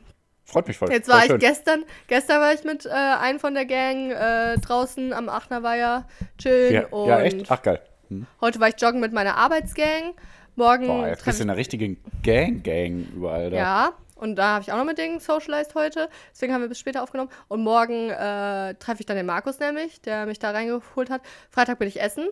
[0.52, 0.92] Freut mich voll.
[0.92, 1.40] Jetzt voll war ich schön.
[1.40, 6.06] gestern, gestern war ich mit äh, einem von der Gang äh, draußen am Aachener
[6.38, 7.50] chillen Ja, und ja, echt?
[7.50, 7.82] Ach, geil.
[8.10, 8.28] Hm.
[8.42, 10.14] heute war ich joggen mit meiner Arbeitsgang.
[10.58, 13.58] Morgen Boah, jetzt bist du in einer richtigen Gang-Gang überall da.
[13.58, 16.10] ja, und da habe ich auch noch mit denen socialized heute.
[16.34, 17.32] Deswegen haben wir bis später aufgenommen.
[17.48, 21.22] Und morgen äh, treffe ich dann den Markus nämlich, der mich da reingeholt hat.
[21.50, 22.28] Freitag bin ich essen.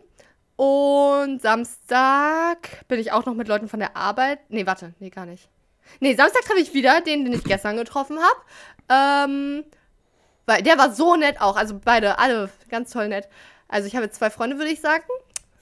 [0.58, 4.40] Und Samstag bin ich auch noch mit Leuten von der Arbeit.
[4.50, 5.50] Nee, warte, nee, gar nicht.
[6.00, 8.40] Nee, Samstag treffe ich wieder den, den ich gestern getroffen habe.
[8.90, 9.64] Ähm,
[10.46, 11.56] weil der war so nett auch.
[11.56, 13.28] Also beide, alle ganz toll nett.
[13.68, 15.04] Also ich habe jetzt zwei Freunde, würde ich sagen.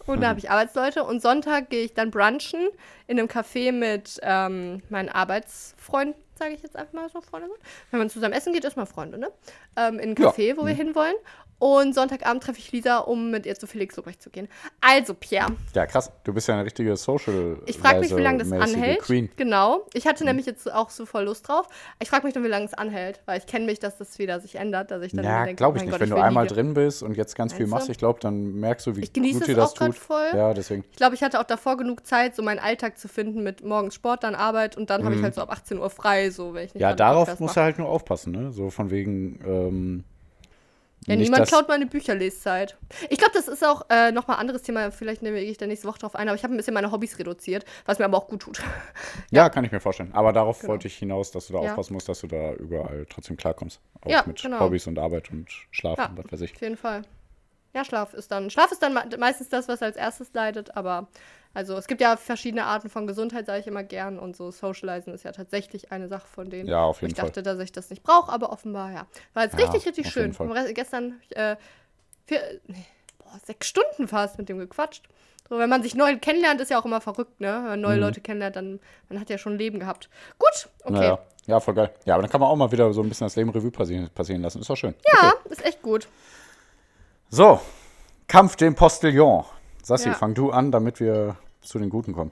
[0.06, 1.04] Und da habe ich Arbeitsleute.
[1.04, 2.70] Und Sonntag gehe ich dann brunchen
[3.08, 7.60] in einem Café mit ähm, meinen Arbeitsfreunden, sage ich jetzt einfach mal so, Freunde sind.
[7.92, 9.30] Wenn man zusammen essen geht, ist man Freunde, ne?
[9.76, 10.30] Ähm, in ein Ja.
[10.30, 11.16] Café, wo wir hinwollen.
[11.60, 14.48] Und Sonntagabend treffe ich Lisa, um mit ihr zu Felix Lobrecht zu gehen.
[14.80, 16.12] Also, Pierre, Ja, krass.
[16.24, 19.00] Du bist ja eine richtige social ich frage mich, wie lange das anhält.
[19.00, 19.32] Queen.
[19.38, 19.82] Genau.
[19.94, 21.68] Ich hatte nämlich jetzt auch so voll Lust drauf.
[22.00, 24.40] Ich frage mich nur, wie lange es anhält, weil ich kenne mich, dass das wieder
[24.40, 25.92] sich ändert, dass ich dann Ja, glaube oh ich mein nicht.
[25.94, 27.76] Gott, Wenn du will einmal drin bist und jetzt ganz viel Meinst du?
[27.76, 29.96] machst, ich glaube, dann merkst du, wie Ich genieße gut dir das auch tut.
[29.96, 30.28] voll.
[30.36, 30.84] Ja, deswegen.
[30.92, 33.96] Ich glaube, ich hatte auch davor genug Zeit, so meinen Alltag zu finden mit morgens
[33.96, 36.66] Sport, dann Arbeit und dann habe ich halt so ab 18 Uhr frei, so wenn
[36.66, 36.82] ich nicht.
[36.82, 37.54] Ja, darauf mache.
[37.54, 38.52] du halt nur aufpassen, ne?
[38.52, 39.40] So von wegen.
[39.46, 40.04] Ähm,
[41.06, 42.76] Ja, nicht, niemand klaut meine Bücherleszeit.
[43.10, 44.92] Ich glaube, das ist auch äh, nochmal ein anderes Thema.
[44.92, 47.18] Vielleicht nehme ich da nächste Woche drauf ein, aber ich habe ein bisschen meine Hobbys
[47.18, 48.62] reduziert, was mir aber auch gut tut.
[49.32, 50.12] Ja, kann ich mir vorstellen.
[50.14, 50.74] Aber darauf Genau.
[50.74, 51.70] wollte ich hinaus, dass du da Ja.
[51.72, 53.80] aufpassen musst, dass du da überall trotzdem klarkommst.
[54.02, 54.60] Auch Ja, mit genau.
[54.60, 56.06] Hobbys und Arbeit und Schlaf Ja.
[56.08, 56.56] und was weiß ich.
[56.56, 57.04] Auf jeden Fall.
[57.74, 58.50] Ja, Schlaf ist dann.
[58.50, 61.08] Schlaf ist dann me- meistens das, was als erstes leidet, aber
[61.54, 64.20] also es gibt ja verschiedene Arten von Gesundheit, sage ich immer gern.
[64.20, 66.68] Und so Socializen ist ja tatsächlich eine Sache von denen.
[66.70, 67.30] Ja, auf jeden ich Fall.
[67.30, 69.08] dachte, dass ich das nicht brauche, aber offenbar ja.
[69.34, 70.36] War jetzt Ja, richtig, richtig schön.
[70.74, 71.56] Gestern äh,
[72.26, 72.86] vier, nee,
[73.20, 75.08] boah, sechs Stunden fast mit dem gequatscht.
[75.50, 77.48] So, wenn man sich neu kennenlernt, ist ja auch immer verrückt, ne?
[77.48, 77.84] Wenn man Mhm.
[77.86, 80.10] neue Leute kennenlernt, dann man hat ja schon ein Leben gehabt.
[80.38, 80.94] Gut, okay.
[80.94, 81.20] Naja.
[81.46, 81.90] Ja, voll geil.
[82.04, 84.10] Ja, aber dann kann man auch mal wieder so ein bisschen das Leben Revue passieren,
[84.10, 84.60] passieren lassen.
[84.60, 84.94] Ist doch schön.
[85.08, 85.50] Ja, Okay.
[85.54, 86.10] ist echt gut.
[87.30, 87.60] So,
[88.28, 89.46] Kampf dem Postillon.
[89.84, 90.16] Sassi, Ja.
[90.16, 92.32] fang du an, damit wir zu den Guten kommen.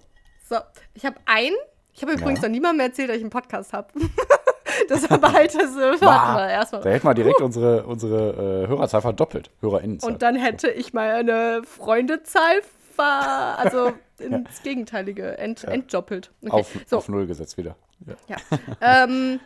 [0.50, 0.58] So,
[0.94, 1.56] ich habe einen.
[1.94, 2.48] Ich habe übrigens Ja.
[2.48, 3.88] noch niemandem erzählt, dass ich einen Podcast habe.
[4.90, 5.58] Deshalb behalte
[6.02, 6.36] warten Wow.
[6.36, 6.84] wir Da erstmal.
[6.84, 9.50] hätten wir direkt unsere, unsere äh, Hörerzahl verdoppelt.
[9.62, 10.12] HörerInnenzahl.
[10.12, 12.62] Und dann hätte ich meine Freundezahl
[12.96, 16.32] ver also ins Gegenteilige ent entdoppelt.
[16.44, 16.52] Okay.
[16.52, 17.76] auf, so, auf Null gesetzt wieder.
[18.06, 18.16] Ja.
[18.28, 19.04] ja.
[19.06, 19.40] ähm,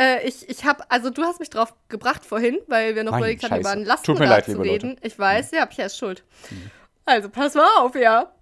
[0.00, 3.44] äh, ich ich habe, also du hast mich drauf gebracht vorhin, weil wir noch überlegt
[3.44, 3.92] hatten, über scheiße.
[3.92, 4.86] ein Tut mir leid, Lastenrad zu liebe Leute.
[4.86, 4.92] Mhm.
[4.92, 5.00] reden.
[5.02, 6.24] Ich weiß, ja, Pierre ist schuld.
[7.04, 8.32] Also, pass mal auf, ja.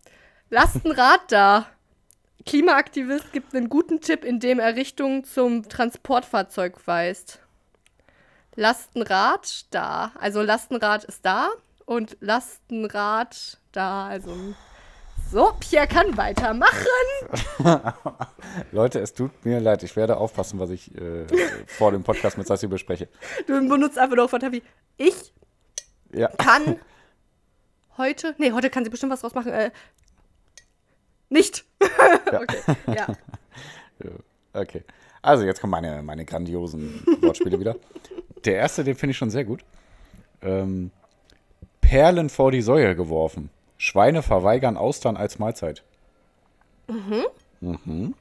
[0.50, 1.66] Lastenrad da.
[2.46, 7.40] Klimaaktivist gibt einen guten Tipp, indem er Richtung zum Transportfahrzeug weist.
[8.54, 10.12] Lastenrad da.
[10.18, 11.48] Also Lastenrad ist da
[11.86, 14.06] und Lastenrad da.
[14.08, 14.54] Also
[15.32, 16.86] so, Pierre kann weitermachen.
[18.72, 19.82] Leute, es tut mir leid.
[19.82, 21.24] Ich werde aufpassen, was ich äh,
[21.66, 23.08] vor dem Podcast mit Sassi bespreche.
[23.46, 24.62] Du benutzt einfach nur wie
[24.98, 25.32] ich
[26.12, 26.28] Ja.
[26.28, 26.76] kann
[27.96, 28.34] heute.
[28.36, 29.52] Nee, heute kann sie bestimmt was draus machen.
[29.52, 29.70] Äh,
[31.30, 31.64] nicht.
[32.26, 33.06] okay, ja.
[34.52, 34.84] Okay.
[35.22, 37.76] Also, jetzt kommen meine, meine grandiosen Wortspiele wieder.
[38.44, 39.64] Der erste, den finde ich schon sehr gut.
[40.42, 40.90] Ähm,
[41.80, 43.48] Perlen vor die Säue geworfen.
[43.82, 45.82] Schweine verweigern Austern als Mahlzeit.
[46.86, 48.14] Mhm,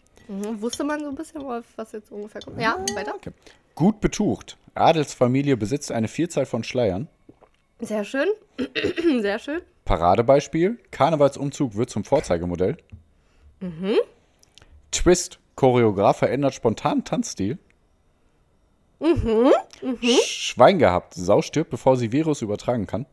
[0.60, 2.60] wusste man so ein bisschen, was jetzt ungefähr kommt.
[2.60, 3.14] Ja, weiter.
[3.14, 3.30] Okay.
[3.76, 4.58] Gut betucht.
[4.74, 7.10] Adelsfamilie besitzt eine Vielzahl von Schleiern.
[7.80, 8.28] Sehr schön.
[9.22, 9.62] Sehr schön.
[9.86, 10.80] Paradebeispiel.
[10.90, 12.78] Karnevalsumzug wird zum Vorzeigemodell.
[14.90, 15.38] Twist.
[15.54, 17.60] Choreograf verändert spontan Tanzstil.
[20.26, 21.14] Schwein gehabt.
[21.14, 23.06] Sau stirbt, bevor sie Virus übertragen kann.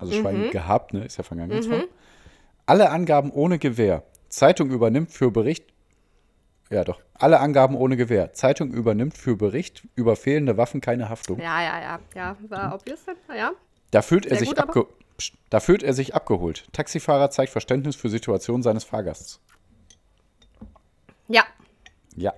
[0.00, 1.04] Also Schwein gehabt, ne?
[1.04, 1.84] Ist ja Vergangenheitsform.
[2.66, 4.02] Alle Angaben ohne Gewähr.
[4.28, 5.66] Zeitung übernimmt für Bericht.
[6.70, 7.00] Ja, doch.
[7.14, 8.32] Alle Angaben ohne Gewähr.
[8.32, 11.38] Zeitung übernimmt für Bericht über fehlende Waffen keine Haftung.
[11.40, 11.98] Ja, ja, ja.
[12.14, 13.16] Ja, war obvious dann.
[13.36, 13.52] Ja.
[13.90, 15.34] Da fühlt er Sehr sich abge Psst.
[15.50, 16.68] da fühlt er sich abgeholt.
[16.72, 19.40] Taxifahrer zeigt Verständnis für Situation seines Fahrgasts.
[21.28, 21.42] Ja.
[22.16, 22.32] Ja.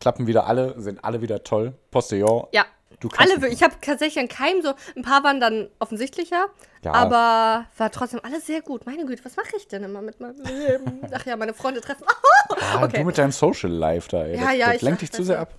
[0.00, 1.72] Klappen wieder alle, sind alle wieder toll.
[1.90, 2.48] Postillon.
[2.52, 2.64] Ja.
[3.00, 6.46] Du Alle, ich habe tatsächlich an keinem so, ein paar waren dann offensichtlicher,
[6.82, 6.92] Ja.
[6.92, 8.86] aber war trotzdem alles sehr gut.
[8.86, 11.00] Meine Güte, was mache ich denn immer mit meinem Leben?
[11.12, 12.04] Ach ja, meine Freunde treffen.
[12.48, 12.98] Ah, okay.
[12.98, 14.36] Du mit deinem Social Life da, ey.
[14.36, 15.54] Ja, das, ja, das ich lenkt dich zu sehr ab.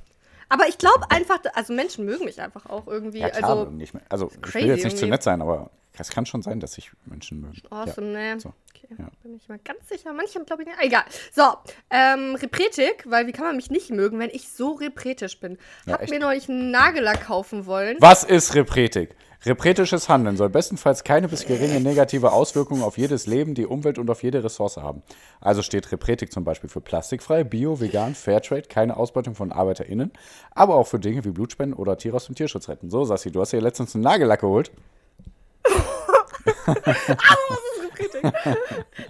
[0.48, 3.20] Aber ich glaube einfach, also Menschen mögen mich einfach auch irgendwie.
[3.20, 4.04] Ja, klar, also, nicht mehr.
[4.08, 5.12] Also, ich will jetzt nicht zu irgendwie.
[5.12, 5.70] nett sein, aber
[6.00, 7.62] Es kann schon sein, dass sich Menschen mögen.
[7.70, 8.36] Awesome, ja.
[8.36, 8.40] ne?
[8.40, 8.54] So.
[8.76, 9.10] Okay, Ja.
[9.24, 10.14] bin ich mal ganz sicher.
[10.14, 10.80] Manche haben, glaube ich, nicht.
[10.82, 11.04] Egal.
[11.34, 11.44] So,
[11.90, 15.58] ähm, Repretik, weil wie kann man mich nicht mögen, wenn ich so repretisch bin?
[15.86, 16.12] Ja, Hab echt.
[16.12, 17.98] mir neulich einen Nagellack kaufen wollen.
[18.00, 19.16] Was ist Repretik?
[19.46, 24.10] Repretisches Handeln soll bestenfalls keine bis geringe negative Auswirkungen auf jedes Leben, die Umwelt und
[24.10, 25.04] auf jede Ressource haben.
[25.40, 30.12] Also steht Repretik zum Beispiel für plastikfrei, bio, vegan, Fairtrade, keine Ausbeutung von ArbeiterInnen,
[30.52, 32.90] aber auch für Dinge wie Blutspenden oder Tiere aus dem Tierschutz retten.
[32.90, 34.72] So, Sassi, du hast dir letztens einen Nagellack geholt.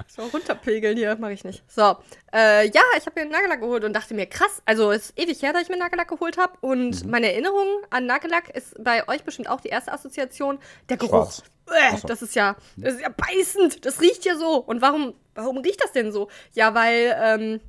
[0.07, 1.63] So, runterpegeln hier, mache ich nicht.
[1.67, 1.97] So,
[2.33, 5.19] äh, ja, ich habe mir einen Nagellack geholt und dachte mir, krass, also es ist
[5.19, 6.53] ewig her, dass ich mir einen Nagellack geholt habe.
[6.61, 7.11] Und Mhm.
[7.11, 11.39] meine Erinnerung an Nagellack ist bei euch bestimmt auch die erste Assoziation, der Geruch.
[11.69, 12.07] Äh, so.
[12.07, 13.85] das ist ja, das ist ja beißend.
[13.85, 14.57] Das riecht ja so.
[14.57, 16.29] Und warum, warum riecht das denn so?
[16.53, 17.59] Ja, weil ähm,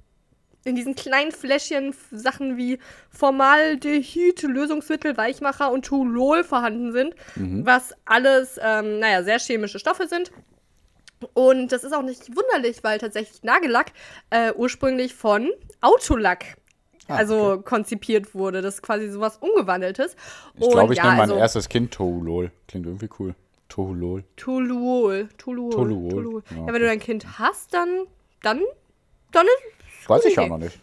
[0.64, 2.78] in diesen kleinen Fläschchen Sachen wie
[3.10, 7.64] Formaldehyd, Lösungsmittel, Weichmacher und Tolol vorhanden sind, Mhm.
[7.64, 10.30] was alles, ähm, naja, sehr chemische Stoffe sind.
[11.34, 13.92] Und das ist auch nicht wunderlich, weil tatsächlich Nagellack
[14.30, 15.50] äh, ursprünglich von
[15.80, 16.56] Autolack
[17.08, 18.60] Ah, also konzipiert wurde.
[18.60, 20.14] Das ist quasi sowas Umgewandeltes.
[20.56, 22.52] Ich glaube, ich ja, nenne mein also, erstes Kind Tohulol.
[22.68, 23.34] Klingt irgendwie cool.
[23.70, 24.24] Tohulol.
[24.36, 25.28] Toluol.
[25.38, 25.70] Toluol.
[25.70, 26.42] Toluol.
[26.50, 26.72] Ja, okay.
[26.72, 27.88] wenn du dein Kind hast, dann,
[28.42, 28.60] dann,
[29.32, 29.77] dann ist,
[30.08, 30.78] Weiß ich ja noch nicht.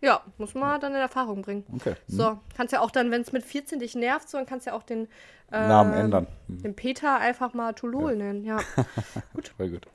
[0.00, 1.64] ja, muss man dann in Erfahrung bringen.
[1.74, 1.90] Okay.
[1.90, 1.96] Hm.
[2.06, 4.70] So, kannst ja auch dann, wenn es mit 14 dich nervt, so, dann kannst du
[4.70, 5.08] ja auch den
[5.52, 6.26] ähm, Namen ändern.
[6.48, 6.62] Hm.
[6.62, 8.58] Den Peter einfach mal Tolol nennen, ja.
[9.56, 9.86] Voll gut.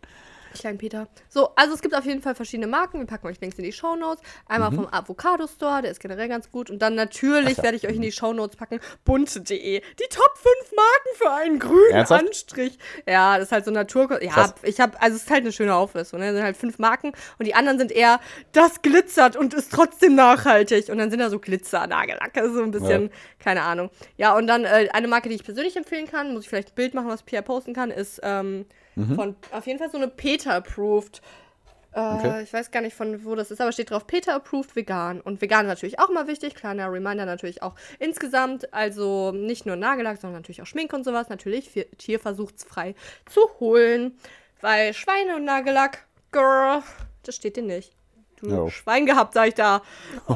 [0.60, 1.08] Kleinen Peter.
[1.30, 2.99] So, also es gibt auf jeden Fall verschiedene Marken.
[2.99, 4.22] Wir packen euch Links in die Shownotes.
[4.47, 6.70] Einmal vom Avocado Store, der ist generell ganz gut.
[6.70, 7.64] Und dann natürlich Mhm.
[7.64, 9.82] Werde ich euch in die Shownotes packen bunte.de.
[9.82, 12.26] Die Top 5 Marken für einen grünen Ernsthaft?
[12.28, 12.78] Anstrich.
[13.08, 14.22] Ja, das ist halt so Natur.
[14.24, 14.56] Ja, Krass.
[14.64, 16.20] ich habe, also es ist halt eine schöne Auflistung.
[16.20, 16.28] Ne?
[16.28, 18.20] Es sind halt fünf Marken und die anderen sind eher,
[18.51, 20.89] das glitzert und ist trotzdem nachhaltig.
[20.89, 23.10] Und dann sind da so Glitzer-Nagellacke, so ein bisschen, Ja.
[23.39, 23.89] keine Ahnung.
[24.18, 26.76] Ja, und dann äh, eine Marke, die ich persönlich empfehlen kann, muss ich vielleicht ein
[26.76, 28.66] Bild machen, was Pia posten kann, ist ähm,
[28.96, 29.16] Mhm.
[29.16, 31.18] von auf jeden Fall so eine Peter-approved.
[31.20, 31.22] Äh,
[31.98, 32.43] Okay.
[32.43, 35.22] Ich weiß gar nicht von wo das ist, aber steht drauf Peter-approved vegan.
[35.22, 36.54] Und vegan ist natürlich auch mal wichtig.
[36.56, 38.74] Kleiner Reminder natürlich auch insgesamt.
[38.74, 41.30] Also nicht nur Nagellack, sondern natürlich auch Schminke und sowas.
[41.30, 44.18] Natürlich tierversuchsfrei zu holen.
[44.60, 46.82] Weil Schweine und Nagellack, girl,
[47.24, 47.93] das steht dir nicht.
[48.41, 48.70] Du Jo.
[48.70, 49.82] Schwein gehabt, sag ich da.
[50.28, 50.34] Äh,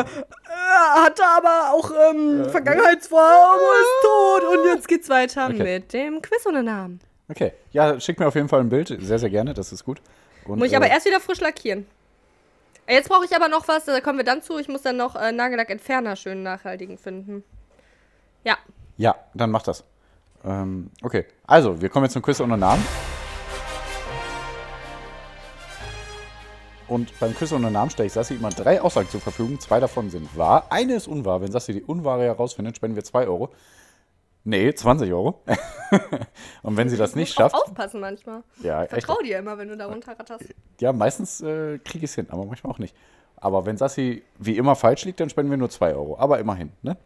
[0.00, 4.42] äh, hatte aber auch ähm, Vergangenheitsform, ist tot.
[4.58, 5.62] Und jetzt geht's weiter Okay.
[5.78, 7.00] mit dem Quiz ohne Namen.
[7.30, 7.52] Okay.
[7.70, 8.88] Ja, schick mir auf jeden Fall ein Bild.
[9.00, 9.54] Sehr, sehr gerne.
[9.54, 10.02] Das ist gut.
[10.44, 11.86] Und, Muss ich äh, aber erst wieder frisch lackieren.
[12.86, 14.58] Äh, Jetzt brauche ich aber noch was, da kommen wir dann zu.
[14.58, 17.44] Ich muss dann noch äh, Nagellack-Entferner schön nachhaltigen finden.
[18.42, 18.58] Ja.
[18.96, 19.84] Ja, dann mach das.
[20.44, 21.26] Ähm, okay.
[21.46, 22.84] Also, wir kommen jetzt zum Quiz ohne Namen.
[26.88, 29.60] Und beim Quiz ohne Namen stelle ich Sassi immer drei Aussagen zur Verfügung.
[29.60, 30.66] Zwei davon sind wahr.
[30.70, 31.40] Eine ist unwahr.
[31.40, 33.50] Wenn Sassi die unwahre herausfindet, spenden wir 2 Euro.
[34.50, 35.42] Nee, 20 Euro.
[36.64, 37.54] Und wenn sie das nicht Auch schafft.
[37.54, 38.42] aufpassen manchmal.
[38.64, 38.90] Ja, echt.
[38.90, 40.44] Vertrau dir immer, wenn du da runterratterst.
[40.80, 42.96] Ja, meistens äh, kriege ich es hin, aber manchmal auch nicht.
[43.36, 46.18] Aber wenn Sassi wie immer falsch liegt, dann spenden wir nur 2 Euro.
[46.18, 46.96] Aber immerhin, ne?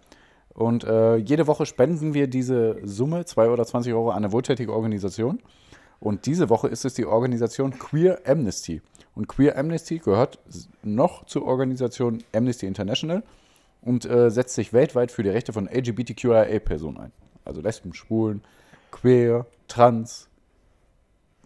[0.54, 4.72] Und äh, jede Woche spenden wir diese Summe, 2 oder 20 Euro, an eine wohltätige
[4.72, 5.42] Organisation.
[6.00, 8.80] Und diese Woche ist es die Organisation Queer Amnesty.
[9.14, 10.38] Und Queer Amnesty gehört
[10.82, 13.22] noch zur Organisation Amnesty International
[13.82, 17.12] und äh, setzt sich weltweit für die Rechte von LGBTQIA-Personen ein.
[17.44, 18.42] Also Lesben, Schwulen,
[18.90, 20.28] Queer, Trans,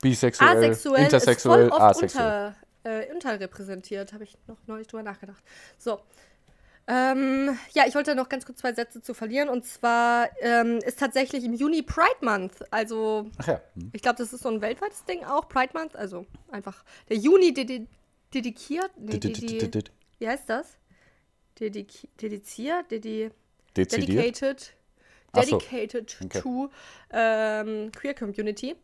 [0.01, 2.55] Bisexuell, Asexuell Intersexuell, ist voll oft Asexuell.
[2.85, 5.43] unter, äh, unterrepräsentiert, habe ich noch neulich drüber nachgedacht.
[5.79, 6.01] So.
[6.91, 9.51] Ähm, ja, ich wollte noch ganz kurz zwei Sätze zu verlieren.
[9.51, 12.65] Und zwar ähm, ist tatsächlich im Juni Pride Month.
[12.73, 13.61] Also, Ach ja.
[13.75, 13.91] hm.
[13.93, 15.97] ich glaube, das ist so ein weltweites Ding auch, Pride Month.
[15.97, 17.87] Also einfach der Juni dedi
[18.33, 18.91] dedikiert.
[18.97, 19.21] Nee,
[20.19, 20.79] wie heißt das?
[21.59, 22.91] Dediziert?
[22.91, 23.31] Dedi
[23.77, 24.75] Dezidiert?
[25.35, 26.25] Dedicated, so.
[26.25, 26.41] Okay.
[26.41, 26.71] to
[27.11, 28.77] ähm, Queer Community,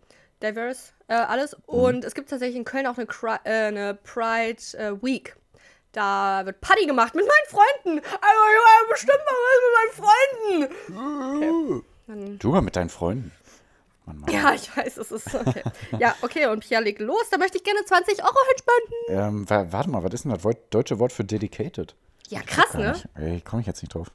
[0.42, 1.56] diverse, äh, alles.
[1.56, 1.62] Mhm.
[1.74, 5.36] Und es gibt tatsächlich in Köln auch eine, Cri äh, eine Pride äh, Week.
[5.92, 7.98] Da wird Party gemacht mit meinen Freunden.
[7.98, 10.68] Also ich war bestimmt mal mit meinen
[10.98, 11.84] Freunden.
[12.06, 13.30] Dann, Du mal mit deinen Freunden.
[14.06, 14.30] Mann, Mann.
[14.34, 15.62] ja, ich weiß, es ist okay.
[15.98, 17.30] ja, okay, und Pia legt los.
[17.30, 19.28] Da möchte ich gerne 20 Euro hinspenden.
[19.38, 21.94] Ähm, wa- warte mal, was ist denn das deutsche Wort für dedicated?
[22.28, 23.02] Ja, krass, Gar ne?
[23.16, 23.44] nicht.
[23.46, 24.08] Komme ich jetzt nicht drauf.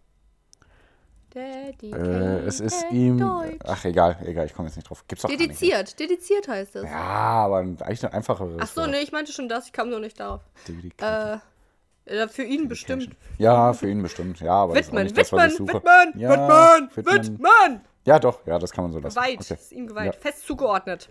[1.34, 3.18] Dedicated Äh, es ist ihm.
[3.20, 3.60] Deutsch.
[3.66, 5.04] Ach, egal, egal, ich komme jetzt nicht drauf.
[5.08, 5.30] Gibt's doch.
[5.30, 6.84] Dediziert, dediziert heißt es.
[6.86, 8.58] Ja, aber eigentlich eine einfachere.
[8.60, 10.42] Ach so, nee, ich meinte schon das, ich kam nur nicht darauf.
[10.68, 11.42] Dedicated.
[12.06, 13.10] Äh, für ihn bestimmt.
[13.38, 14.40] Ja, für ihn bestimmt.
[14.40, 15.84] Ja, aber das ist nicht das, was ich widmen, suche.
[15.84, 17.24] widmen, ja, widmen, widmen.
[17.40, 17.82] widmen.
[18.06, 19.16] Ja, doch, ja, das kann man so lassen.
[19.16, 19.54] Geweiht, Okay.
[19.54, 20.20] ist ihm geweiht, Ja.
[20.20, 21.10] fest zugeordnet.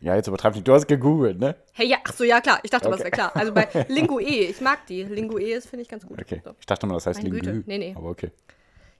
[0.00, 0.66] Ja, jetzt übertreib nicht.
[0.66, 1.56] Du hast gegoogelt, ne?
[1.72, 3.04] Hey, ja, ach so, ja, klar, ich dachte, das Okay.
[3.04, 3.32] wäre klar.
[3.36, 5.02] Also bei Lingue, ich mag die.
[5.02, 6.20] Lingue ist, finde ich ganz gut.
[6.20, 6.42] Okay.
[6.58, 7.22] Ich dachte mal, das heißt.
[7.22, 7.62] Lingü.
[7.66, 7.94] Nee, nee.
[7.96, 8.30] Aber okay.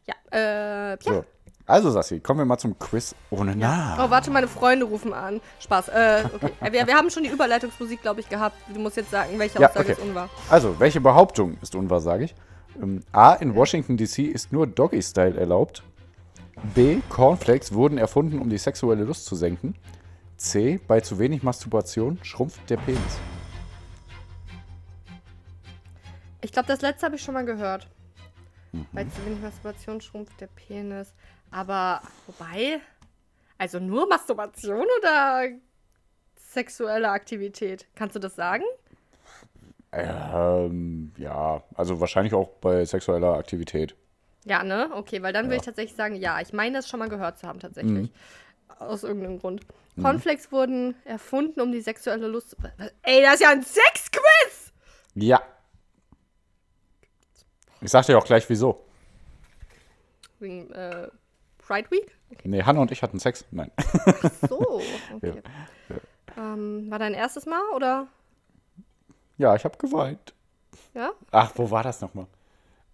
[0.06, 0.96] Ja, äh.
[1.00, 1.24] So.
[1.66, 3.98] Also, Sassi, kommen wir mal zum Quiz ohne Namen.
[3.98, 5.40] Oh, warte, meine Freunde rufen an.
[5.60, 5.88] Spaß.
[5.88, 6.52] Äh, okay.
[6.72, 8.54] Wir, wir haben schon die Überleitungsmusik, glaube ich, gehabt.
[8.72, 9.92] Du musst jetzt sagen, welche Ja, Aussage okay.
[9.92, 10.28] ist unwahr.
[10.50, 12.34] Also, welche Behauptung ist unwahr, sage ich?
[12.82, 13.32] Ähm, A.
[13.32, 14.24] In Washington D.C.
[14.24, 15.82] ist nur Doggy-Style erlaubt.
[16.74, 16.98] B.
[17.08, 19.74] Cornflakes wurden erfunden, um die sexuelle Lust zu senken.
[20.36, 20.78] C.
[20.86, 23.00] Bei zu wenig Masturbation schrumpft der Penis.
[26.42, 27.88] Ich glaube, das letzte habe ich schon mal gehört.
[28.74, 28.86] Mhm.
[28.92, 31.14] Bei zu wenig Masturbation schrumpft der Penis.
[31.50, 32.80] Aber, wobei,
[33.58, 35.48] also nur Masturbation oder
[36.36, 37.86] sexuelle Aktivität?
[37.94, 38.64] Kannst du das sagen?
[39.92, 43.94] Ähm, ja, also wahrscheinlich auch bei sexueller Aktivität.
[44.44, 44.90] Ja, ne?
[44.92, 46.40] Okay, weil dann würde ich tatsächlich sagen, ja.
[46.40, 48.10] Ich meine, das schon mal gehört zu haben, tatsächlich.
[48.78, 49.62] Aus irgendeinem Grund.
[50.02, 52.56] Cornflakes wurden erfunden, um die sexuelle Lust.
[53.02, 54.72] Ey, das ist ja ein Sexquiz!
[55.14, 55.40] Ja.
[57.84, 58.82] Ich sag dir auch gleich wieso.
[60.40, 61.08] Wegen äh,
[61.58, 62.16] Pride Week?
[62.42, 63.44] Nee, Hanna und ich hatten Sex.
[63.50, 63.70] Nein.
[64.48, 64.80] So,
[65.14, 65.42] okay.
[66.36, 68.08] Ähm, war dein erstes Mal oder?
[69.36, 70.32] ja, ich habe geweint.
[70.94, 71.10] Ja?
[71.30, 72.26] Ach, wo war das nochmal?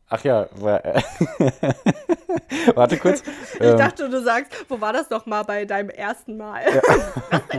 [0.08, 1.00] Ach ja, war, äh,
[2.74, 3.22] warte kurz.
[3.54, 6.64] Ich Ähm, dachte, du sagst, wo war das doch mal bei deinem ersten Mal?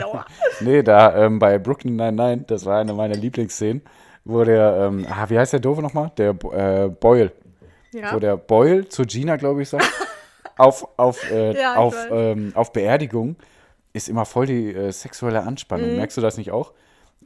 [0.03, 0.25] Auch?
[0.59, 3.83] nee, da ähm, bei Brooklyn 99, das war eine meiner Lieblingsszenen,
[4.25, 6.11] wo der, ähm, ah, wie heißt der Doofe nochmal?
[6.17, 7.31] Der äh, Boyle.
[7.91, 8.13] ja.
[8.13, 9.89] Wo der Boyle zu Gina, glaube ich, sagt,
[10.57, 13.35] auf, auf, äh, Ja, auf, ähm, auf Beerdigung
[13.93, 15.89] ist immer voll die äh, sexuelle Anspannung.
[15.91, 15.95] Mhm.
[15.97, 16.71] Merkst du das nicht auch?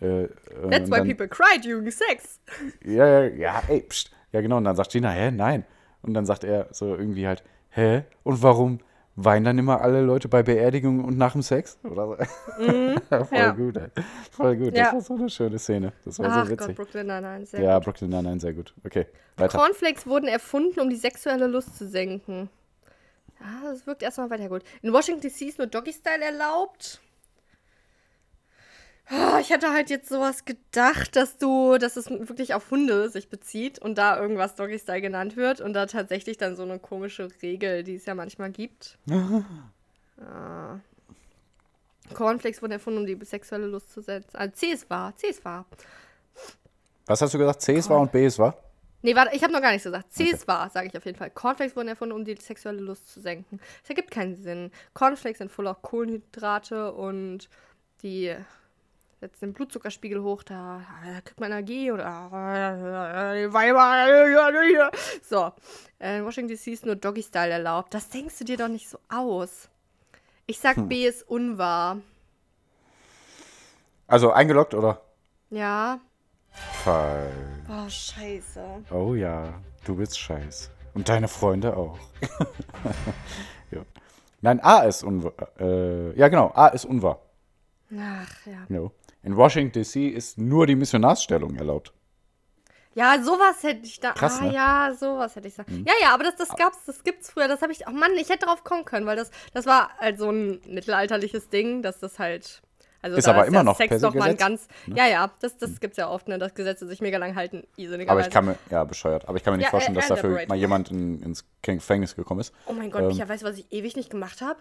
[0.02, 0.30] Äh, äh,
[0.70, 2.40] That's why dann- people cry during sex.
[2.84, 4.12] Ja, ja, ja, ey, pst.
[4.32, 4.58] Ja, genau.
[4.58, 5.64] Und dann sagt Gina, hä, nein.
[6.02, 8.04] Und dann sagt er so irgendwie halt, hä?
[8.24, 8.80] Und warum
[9.16, 11.78] weinen dann immer alle Leute bei Beerdigungen und nach dem Sex?
[11.84, 12.16] Oder so.
[12.58, 13.02] Voll Mhm.
[13.32, 13.52] ja.
[13.52, 13.88] gut, ey.
[14.32, 14.76] Voll gut.
[14.78, 14.84] Ja.
[14.86, 15.94] Das war so eine schöne Szene.
[16.04, 16.76] Das war Ach so Gott, witzig.
[16.76, 17.86] Brooklyn Nine-Nine, sehr ja, gut.
[17.86, 18.74] Brooklyn Nine-Nine, sehr gut.
[18.86, 19.06] Okay,
[19.38, 19.58] weiter.
[19.58, 22.50] Cornflakes wurden erfunden, um die sexuelle Lust zu senken.
[23.40, 24.64] Ja, das wirkt erstmal weiter gut.
[24.82, 25.46] In Washington D.C.
[25.46, 27.02] ist nur Doggy-Style erlaubt.
[29.08, 33.30] Ah, Ich hätte halt jetzt sowas gedacht, dass du, dass es wirklich auf Hunde sich
[33.30, 37.84] bezieht und da irgendwas Doggy-Style genannt wird und da tatsächlich dann so eine komische Regel,
[37.84, 38.98] die es ja manchmal gibt.
[40.20, 40.80] ah.
[42.14, 44.36] Cornflakes wurden erfunden, um die sexuelle Lust zu setzen.
[44.36, 45.66] Also C ist wahr, C ist wahr.
[47.08, 47.62] Was hast du gesagt?
[47.62, 48.58] C ist wahr und B ist wahr?
[49.02, 50.12] Nee, warte, ich habe noch gar nichts gesagt.
[50.12, 51.30] C ist wahr, sage ich auf jeden Fall.
[51.30, 53.60] Cornflakes wurden erfunden, um die sexuelle Lust zu senken.
[53.82, 54.72] Das ergibt keinen Sinn.
[54.96, 57.50] Cornflakes sind voll auf Kohlenhydrate und
[58.02, 58.36] die
[59.26, 64.92] setzen den Blutzuckerspiegel hoch, da, da kriegt man Energie und ah, die Weiber.
[65.24, 65.52] So,
[66.00, 67.94] äh, in Washington DC ist nur Doggy-Style erlaubt.
[67.94, 69.70] Das denkst du dir doch nicht so aus.
[70.46, 71.98] Ich sag, B ist unwahr.
[74.08, 75.02] Also eingeloggt oder?
[75.50, 76.00] Ja.
[76.84, 77.34] Falsch.
[77.68, 78.84] Oh, scheiße.
[78.92, 79.56] Oh ja,
[79.86, 80.70] du bist scheiß.
[80.94, 81.98] Und deine Freunde auch.
[83.72, 83.82] ja.
[84.42, 85.34] Nein, A ist unwahr.
[85.60, 87.22] Äh, ja, genau, A ist unwahr.
[87.92, 88.66] Ach, ja.
[88.70, 88.92] No.
[89.26, 91.92] In Washington DC ist nur die Missionarsstellung erlaubt.
[92.94, 94.12] Ja, sowas hätte ich da.
[94.12, 94.54] Krass, ah, ne?
[94.54, 95.84] ja, sowas hätte ich sagen.
[95.86, 97.48] Ja, ja, aber das, das gab's, das gibt's früher.
[97.48, 97.88] Das habe ich.
[97.88, 101.50] Oh Mann, ich hätte drauf kommen können, weil das, das war halt so ein mittelalterliches
[101.50, 102.62] Ding, dass das halt.
[103.02, 104.68] Also Ist da aber immer ja noch Sex noch mal ein ganz.
[104.88, 107.64] Ja, ja, das, das gibt's ja oft, ne, dass Gesetze sich mega lang halten.
[108.08, 109.28] Aber ich kann mir, ja, bescheuert.
[109.28, 112.16] Aber ich kann mir nicht Ja, vorstellen, äh, dass dafür mal jemand in, ins Gefängnis
[112.16, 112.54] gekommen ist.
[112.68, 114.60] Oh mein Gott, ähm, Micha, weißt du, was ich ewig nicht gemacht habe?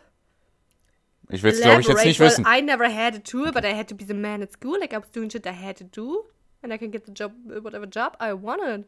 [1.31, 2.47] Ich will es, glaube ich, jetzt nicht wissen.
[2.47, 4.79] I never had a tour, but I had to be the man at school.
[4.79, 6.25] Like I was doing shit I had to do.
[6.63, 8.85] And I can get the job, whatever job I wanted.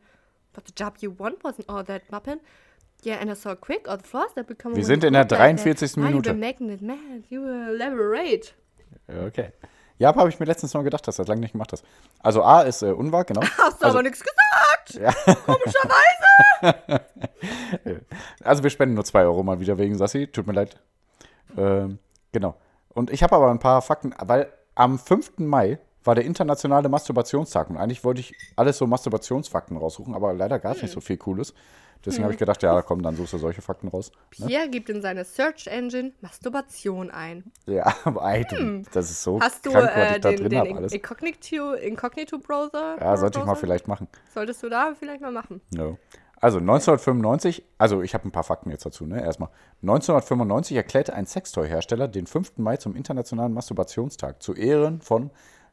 [0.53, 2.41] But the job you want wasn't all that muppin.
[3.03, 5.97] Yeah, and I saw quick all the flaws that become Wir sind in der 43.
[5.97, 6.35] Why you Minute.
[6.35, 7.25] making it mad?
[7.29, 8.53] You elaborate.
[9.09, 9.53] Ja, Okay.
[9.99, 11.83] Ja, habe ich mir letztens noch gedacht, dass du das lange nicht gemacht hast.
[12.21, 13.41] Also A ist äh, unwahr, genau.
[13.57, 15.01] Hast du Also- aber nichts gesagt.
[15.47, 17.01] Komischerweise.
[18.43, 20.27] Also wir spenden nur 2 Euro mal wieder wegen Sassi.
[20.27, 20.79] Tut mir leid.
[21.57, 21.99] Ähm,
[22.37, 22.55] genau.
[22.91, 25.39] Und ich habe aber ein paar Fakten, weil am 5.
[25.39, 27.71] Mai war der internationale Masturbationstag.
[27.71, 31.17] Und eigentlich wollte ich alles so Masturbationsfakten raussuchen, aber leider gab es nicht so viel
[31.17, 31.55] Cooles.
[32.05, 34.13] Deswegen habe ich gedacht, ja, komm, dann suchst du solche Fakten raus.
[34.31, 37.51] Pierre gibt in seine Search Engine Masturbation ein.
[37.65, 39.41] Ja, aber ey, du, das ist so Hm.
[39.41, 40.93] Hast du krank, was äh, ich da den, drin den habe alles.
[40.93, 42.97] Incognito, Incognito Browser?
[43.01, 44.09] Ja, sollte ich mal vielleicht machen.
[44.33, 45.63] Solltest du da vielleicht mal machen.
[45.71, 45.97] Ja.
[46.39, 49.23] Also 1995, also ich habe ein paar Fakten jetzt dazu, ne?
[49.23, 49.49] Erstmal.
[49.83, 52.59] 1995 erklärte ein Sextoy-Hersteller den 5.
[52.59, 55.31] Mai zum Internationalen Masturbationstag zu Ehren von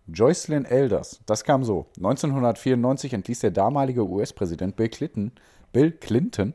[0.08, 1.20] Joycelyn Elders.
[1.26, 1.88] Das kam so.
[1.98, 5.32] 1994 entließ der damalige US-Präsident Bill Clinton,
[5.74, 6.54] Bill Clinton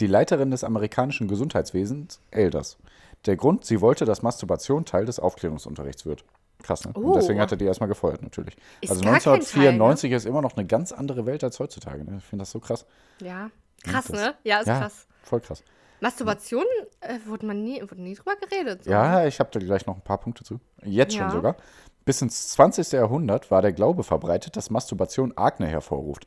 [0.00, 2.78] die Leiterin des amerikanischen Gesundheitswesens, Elders.
[3.26, 6.24] Der Grund, sie wollte, dass Masturbation Teil des Aufklärungsunterrichts wird.
[6.62, 6.92] Krass, ne?
[6.94, 7.00] Oh.
[7.00, 8.56] Und deswegen hat er die erstmal gefeuert, natürlich.
[8.80, 9.38] Ist also gar kein Teil, ne?
[9.40, 12.04] 1994 ist immer noch eine ganz andere Welt als heutzutage.
[12.04, 12.16] Ne?
[12.18, 12.86] Ich finde das so krass.
[13.20, 13.50] Ja.
[13.82, 14.34] Krass, Das- ne?
[14.44, 15.06] Ja, ist ja, krass.
[15.22, 15.62] Voll krass.
[16.00, 16.64] Masturbation
[17.00, 18.84] äh, wurde man nie, wurde nie drüber geredet.
[18.84, 18.90] So.
[18.90, 20.58] Ja, ich habe da gleich noch ein paar Punkte zu.
[20.84, 21.30] Jetzt schon Ja.
[21.30, 21.56] sogar.
[22.04, 22.90] Bis ins 20.
[22.92, 26.26] Jahrhundert war der Glaube verbreitet, dass Masturbation Akne hervorruft.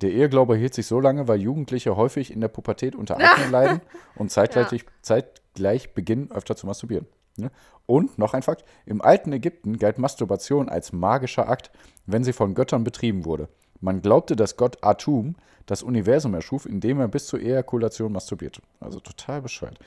[0.00, 3.80] Der Eheglaube hielt sich so lange, weil Jugendliche häufig in der Pubertät unter Akne leiden
[4.14, 7.06] und zeitgleich, zeitgleich beginnen, öfter zu masturbieren.
[7.38, 7.50] Ne?
[7.86, 11.70] Und noch ein Fakt: Im alten Ägypten galt Masturbation als magischer Akt,
[12.06, 13.48] wenn sie von Göttern betrieben wurde.
[13.80, 18.62] Man glaubte, dass Gott Atum das Universum erschuf, indem er bis zur Ejakulation masturbierte.
[18.80, 19.78] Also total bescheuert.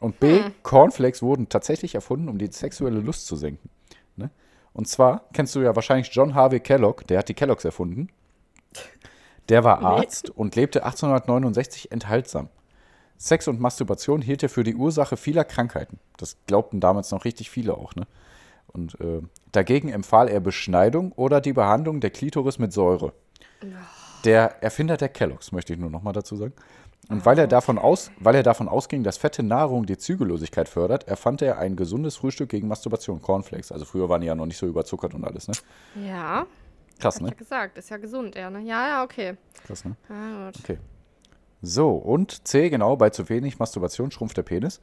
[0.00, 3.68] Und B, Cornflakes wurden tatsächlich erfunden, um die sexuelle Lust zu senken.
[4.16, 4.30] Ne?
[4.72, 8.08] Und zwar kennst du ja wahrscheinlich John Harvey Kellogg, der hat die Kelloggs erfunden.
[9.48, 12.48] Der war Arzt und lebte 1869 enthaltsam.
[13.18, 15.98] Sex und Masturbation hielt er für die Ursache vieler Krankheiten.
[16.16, 17.94] Das glaubten damals noch richtig viele auch.
[17.96, 18.06] Ne?
[18.68, 19.20] Und äh,
[19.52, 23.12] dagegen empfahl er Beschneidung oder die Behandlung der Klitoris mit Säure.
[24.24, 26.52] Der Erfinder der Kelloggs, möchte ich nur noch mal dazu sagen.
[27.08, 31.08] Und weil er, davon aus, weil er davon ausging, dass fette Nahrung die Zügellosigkeit fördert,
[31.08, 33.72] erfand er ein gesundes Frühstück gegen Masturbation, Cornflakes.
[33.72, 35.54] Also früher waren die ja noch nicht so überzuckert und alles, ne?
[36.06, 36.46] Ja,
[36.98, 37.36] Krass, hab ich ja ne?
[37.36, 37.78] gesagt.
[37.78, 38.60] Ist ja gesund, ja, ne?
[38.60, 39.36] Ja, ja, okay.
[39.64, 39.96] Krass, ne?
[40.08, 40.58] Ja, gut.
[40.62, 40.78] Okay.
[41.60, 44.80] So, und C, genau, bei zu wenig Masturbation schrumpft der Penis.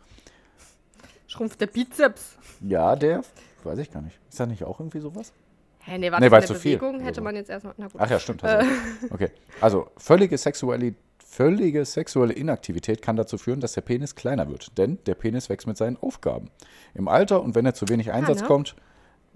[1.28, 2.38] Schrumpft der Bizeps.
[2.62, 3.22] Ja, der,
[3.64, 4.20] weiß ich gar nicht.
[4.30, 5.32] Ist da nicht auch irgendwie sowas?
[5.80, 6.78] Hä, nee, war Nee, der zu viel.
[6.78, 7.22] Bewegung hätte Also.
[7.22, 7.74] man jetzt erstmal.
[7.78, 8.02] Na gut.
[8.02, 8.44] Ach ja, stimmt.
[8.44, 8.68] recht.
[9.10, 9.30] Okay.
[9.62, 14.78] Also, völlige sexuelle, völlige sexuelle Inaktivität kann dazu führen, dass der Penis kleiner wird.
[14.78, 16.50] Denn der Penis wächst mit seinen Aufgaben.
[16.94, 18.48] Im Alter und wenn er zu wenig Einsatz ne?
[18.48, 18.76] kommt,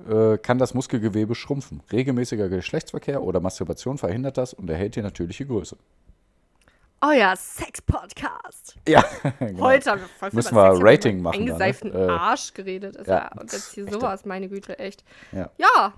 [0.10, 1.84] äh, kann das Muskelgewebe schrumpfen.
[1.92, 5.78] Regelmäßiger Geschlechtsverkehr oder Masturbation verhindert das und erhält die natürliche Größe.
[7.02, 8.76] Euer Sex-Podcast.
[8.88, 9.04] Ja,
[9.40, 9.64] genau.
[9.64, 11.52] Heute haben wir voll Müssen wir Sex, Rating machen da, ne?
[11.52, 12.98] Eingeseiften Äh, Arsch geredet.
[12.98, 15.04] Ist ja, ja, und jetzt hier sowas, meine Güte, echt.
[15.32, 15.50] Ja.
[15.58, 15.94] Ja.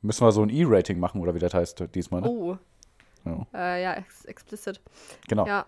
[0.00, 2.28] Müssen wir so ein E-Rating machen oder wie das heißt diesmal, ne?
[2.28, 2.56] Oh.
[3.24, 3.46] Ja.
[3.54, 4.80] Äh, ja, ex explicit.
[5.28, 5.46] Genau.
[5.46, 5.66] Ja.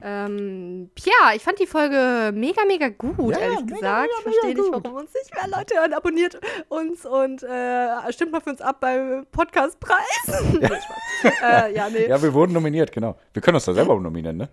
[0.00, 3.82] Ähm, ja, ich fand die Folge mega, mega gut, Ja, ehrlich mega, gesagt.
[3.82, 4.84] mega, ich verstehe nicht, gut.
[4.84, 5.94] warum uns nicht mehr Leute hören.
[5.94, 6.38] Abonniert
[6.68, 9.96] uns und äh, stimmt mal für uns ab beim Podcastpreis.
[10.26, 11.32] Spaß.
[11.42, 12.06] äh, ja, nee.
[12.08, 13.16] Ja, wir wurden nominiert, genau.
[13.32, 14.48] Wir können uns da selber nominieren, ne?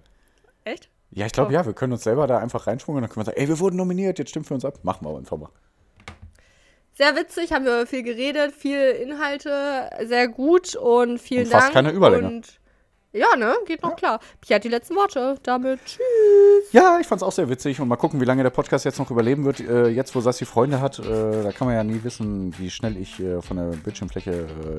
[0.63, 0.89] Echt?
[1.11, 1.53] Ja, ich glaube, Oh.
[1.53, 3.59] ja, wir können uns selber da einfach reinschwungen und dann können wir sagen, ey, wir
[3.59, 4.79] wurden nominiert, jetzt stimmt für uns ab.
[4.83, 5.49] Machen wir aber einfach mal.
[6.95, 11.73] Sehr witzig, haben wir viel geredet, viel Inhalte, sehr gut und vielen Und fast Dank.
[11.73, 12.27] keine Überlänge.
[12.27, 12.59] Und
[13.13, 14.19] ja, ne, geht noch klar.
[14.41, 15.35] Pia hat die letzten Worte.
[15.43, 16.01] Damit tschüss.
[16.71, 19.11] Ja, ich fand's auch sehr witzig und mal gucken, wie lange der Podcast jetzt noch
[19.11, 19.59] überleben wird.
[19.59, 22.97] Äh, jetzt, wo Sassi Freunde hat, äh, da kann man ja nie wissen, wie schnell
[22.97, 24.31] ich äh, von der Bildschirmfläche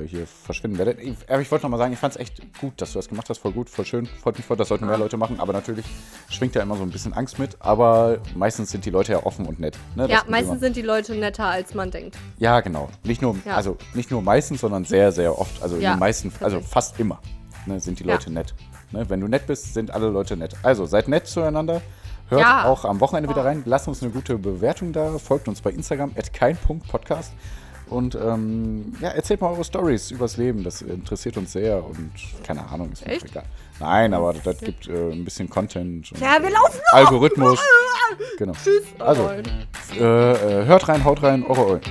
[0.03, 0.93] äh, hier verschwinden werde.
[1.01, 3.29] Ich, aber ich wollte noch mal sagen, ich fand's echt gut, dass du das gemacht
[3.29, 3.37] hast.
[3.39, 4.05] Voll gut, voll schön.
[4.05, 5.39] Freut mich voll, das sollten mehr Leute machen.
[5.39, 5.85] Aber natürlich
[6.29, 7.55] schwingt ja immer so ein bisschen Angst mit.
[7.59, 9.77] Aber meistens sind die Leute ja offen und nett.
[9.95, 10.07] Ne?
[10.09, 12.17] Ja, ist meistens immer- sind die Leute netter, als man denkt.
[12.37, 12.89] Ja, genau.
[13.03, 13.55] Nicht nur, Ja.
[13.55, 15.61] also nicht nur meistens, sondern sehr, sehr oft.
[15.63, 17.19] Also in Ja, den meisten, also fast immer
[17.65, 18.13] ne, sind die Ja.
[18.13, 18.53] Leute nett.
[18.91, 20.55] Ne, wenn du nett bist, sind alle Leute nett.
[20.63, 21.81] Also seid nett zueinander.
[22.29, 22.65] Hört Ja.
[22.65, 23.45] auch am Wochenende wieder Oh.
[23.45, 23.61] rein.
[23.65, 25.17] Lasst uns eine gute Bewertung da.
[25.19, 27.33] Folgt uns bei Instagram, kein.podcast.
[27.87, 30.63] Und ähm, ja, erzählt mal eure Stories übers Leben.
[30.63, 32.09] Das interessiert uns sehr und
[32.43, 33.43] keine Ahnung, ist mir egal.
[33.79, 36.11] Nein, aber das gibt äh, ein bisschen Content.
[36.11, 37.59] Und, Ja, wir laufen äh, Algorithmus.
[38.37, 38.53] Genau.
[38.53, 38.83] Tschüss.
[38.99, 39.49] Also, Leute.
[39.99, 41.81] äh, äh, hört rein, haut rein, eure Eulen.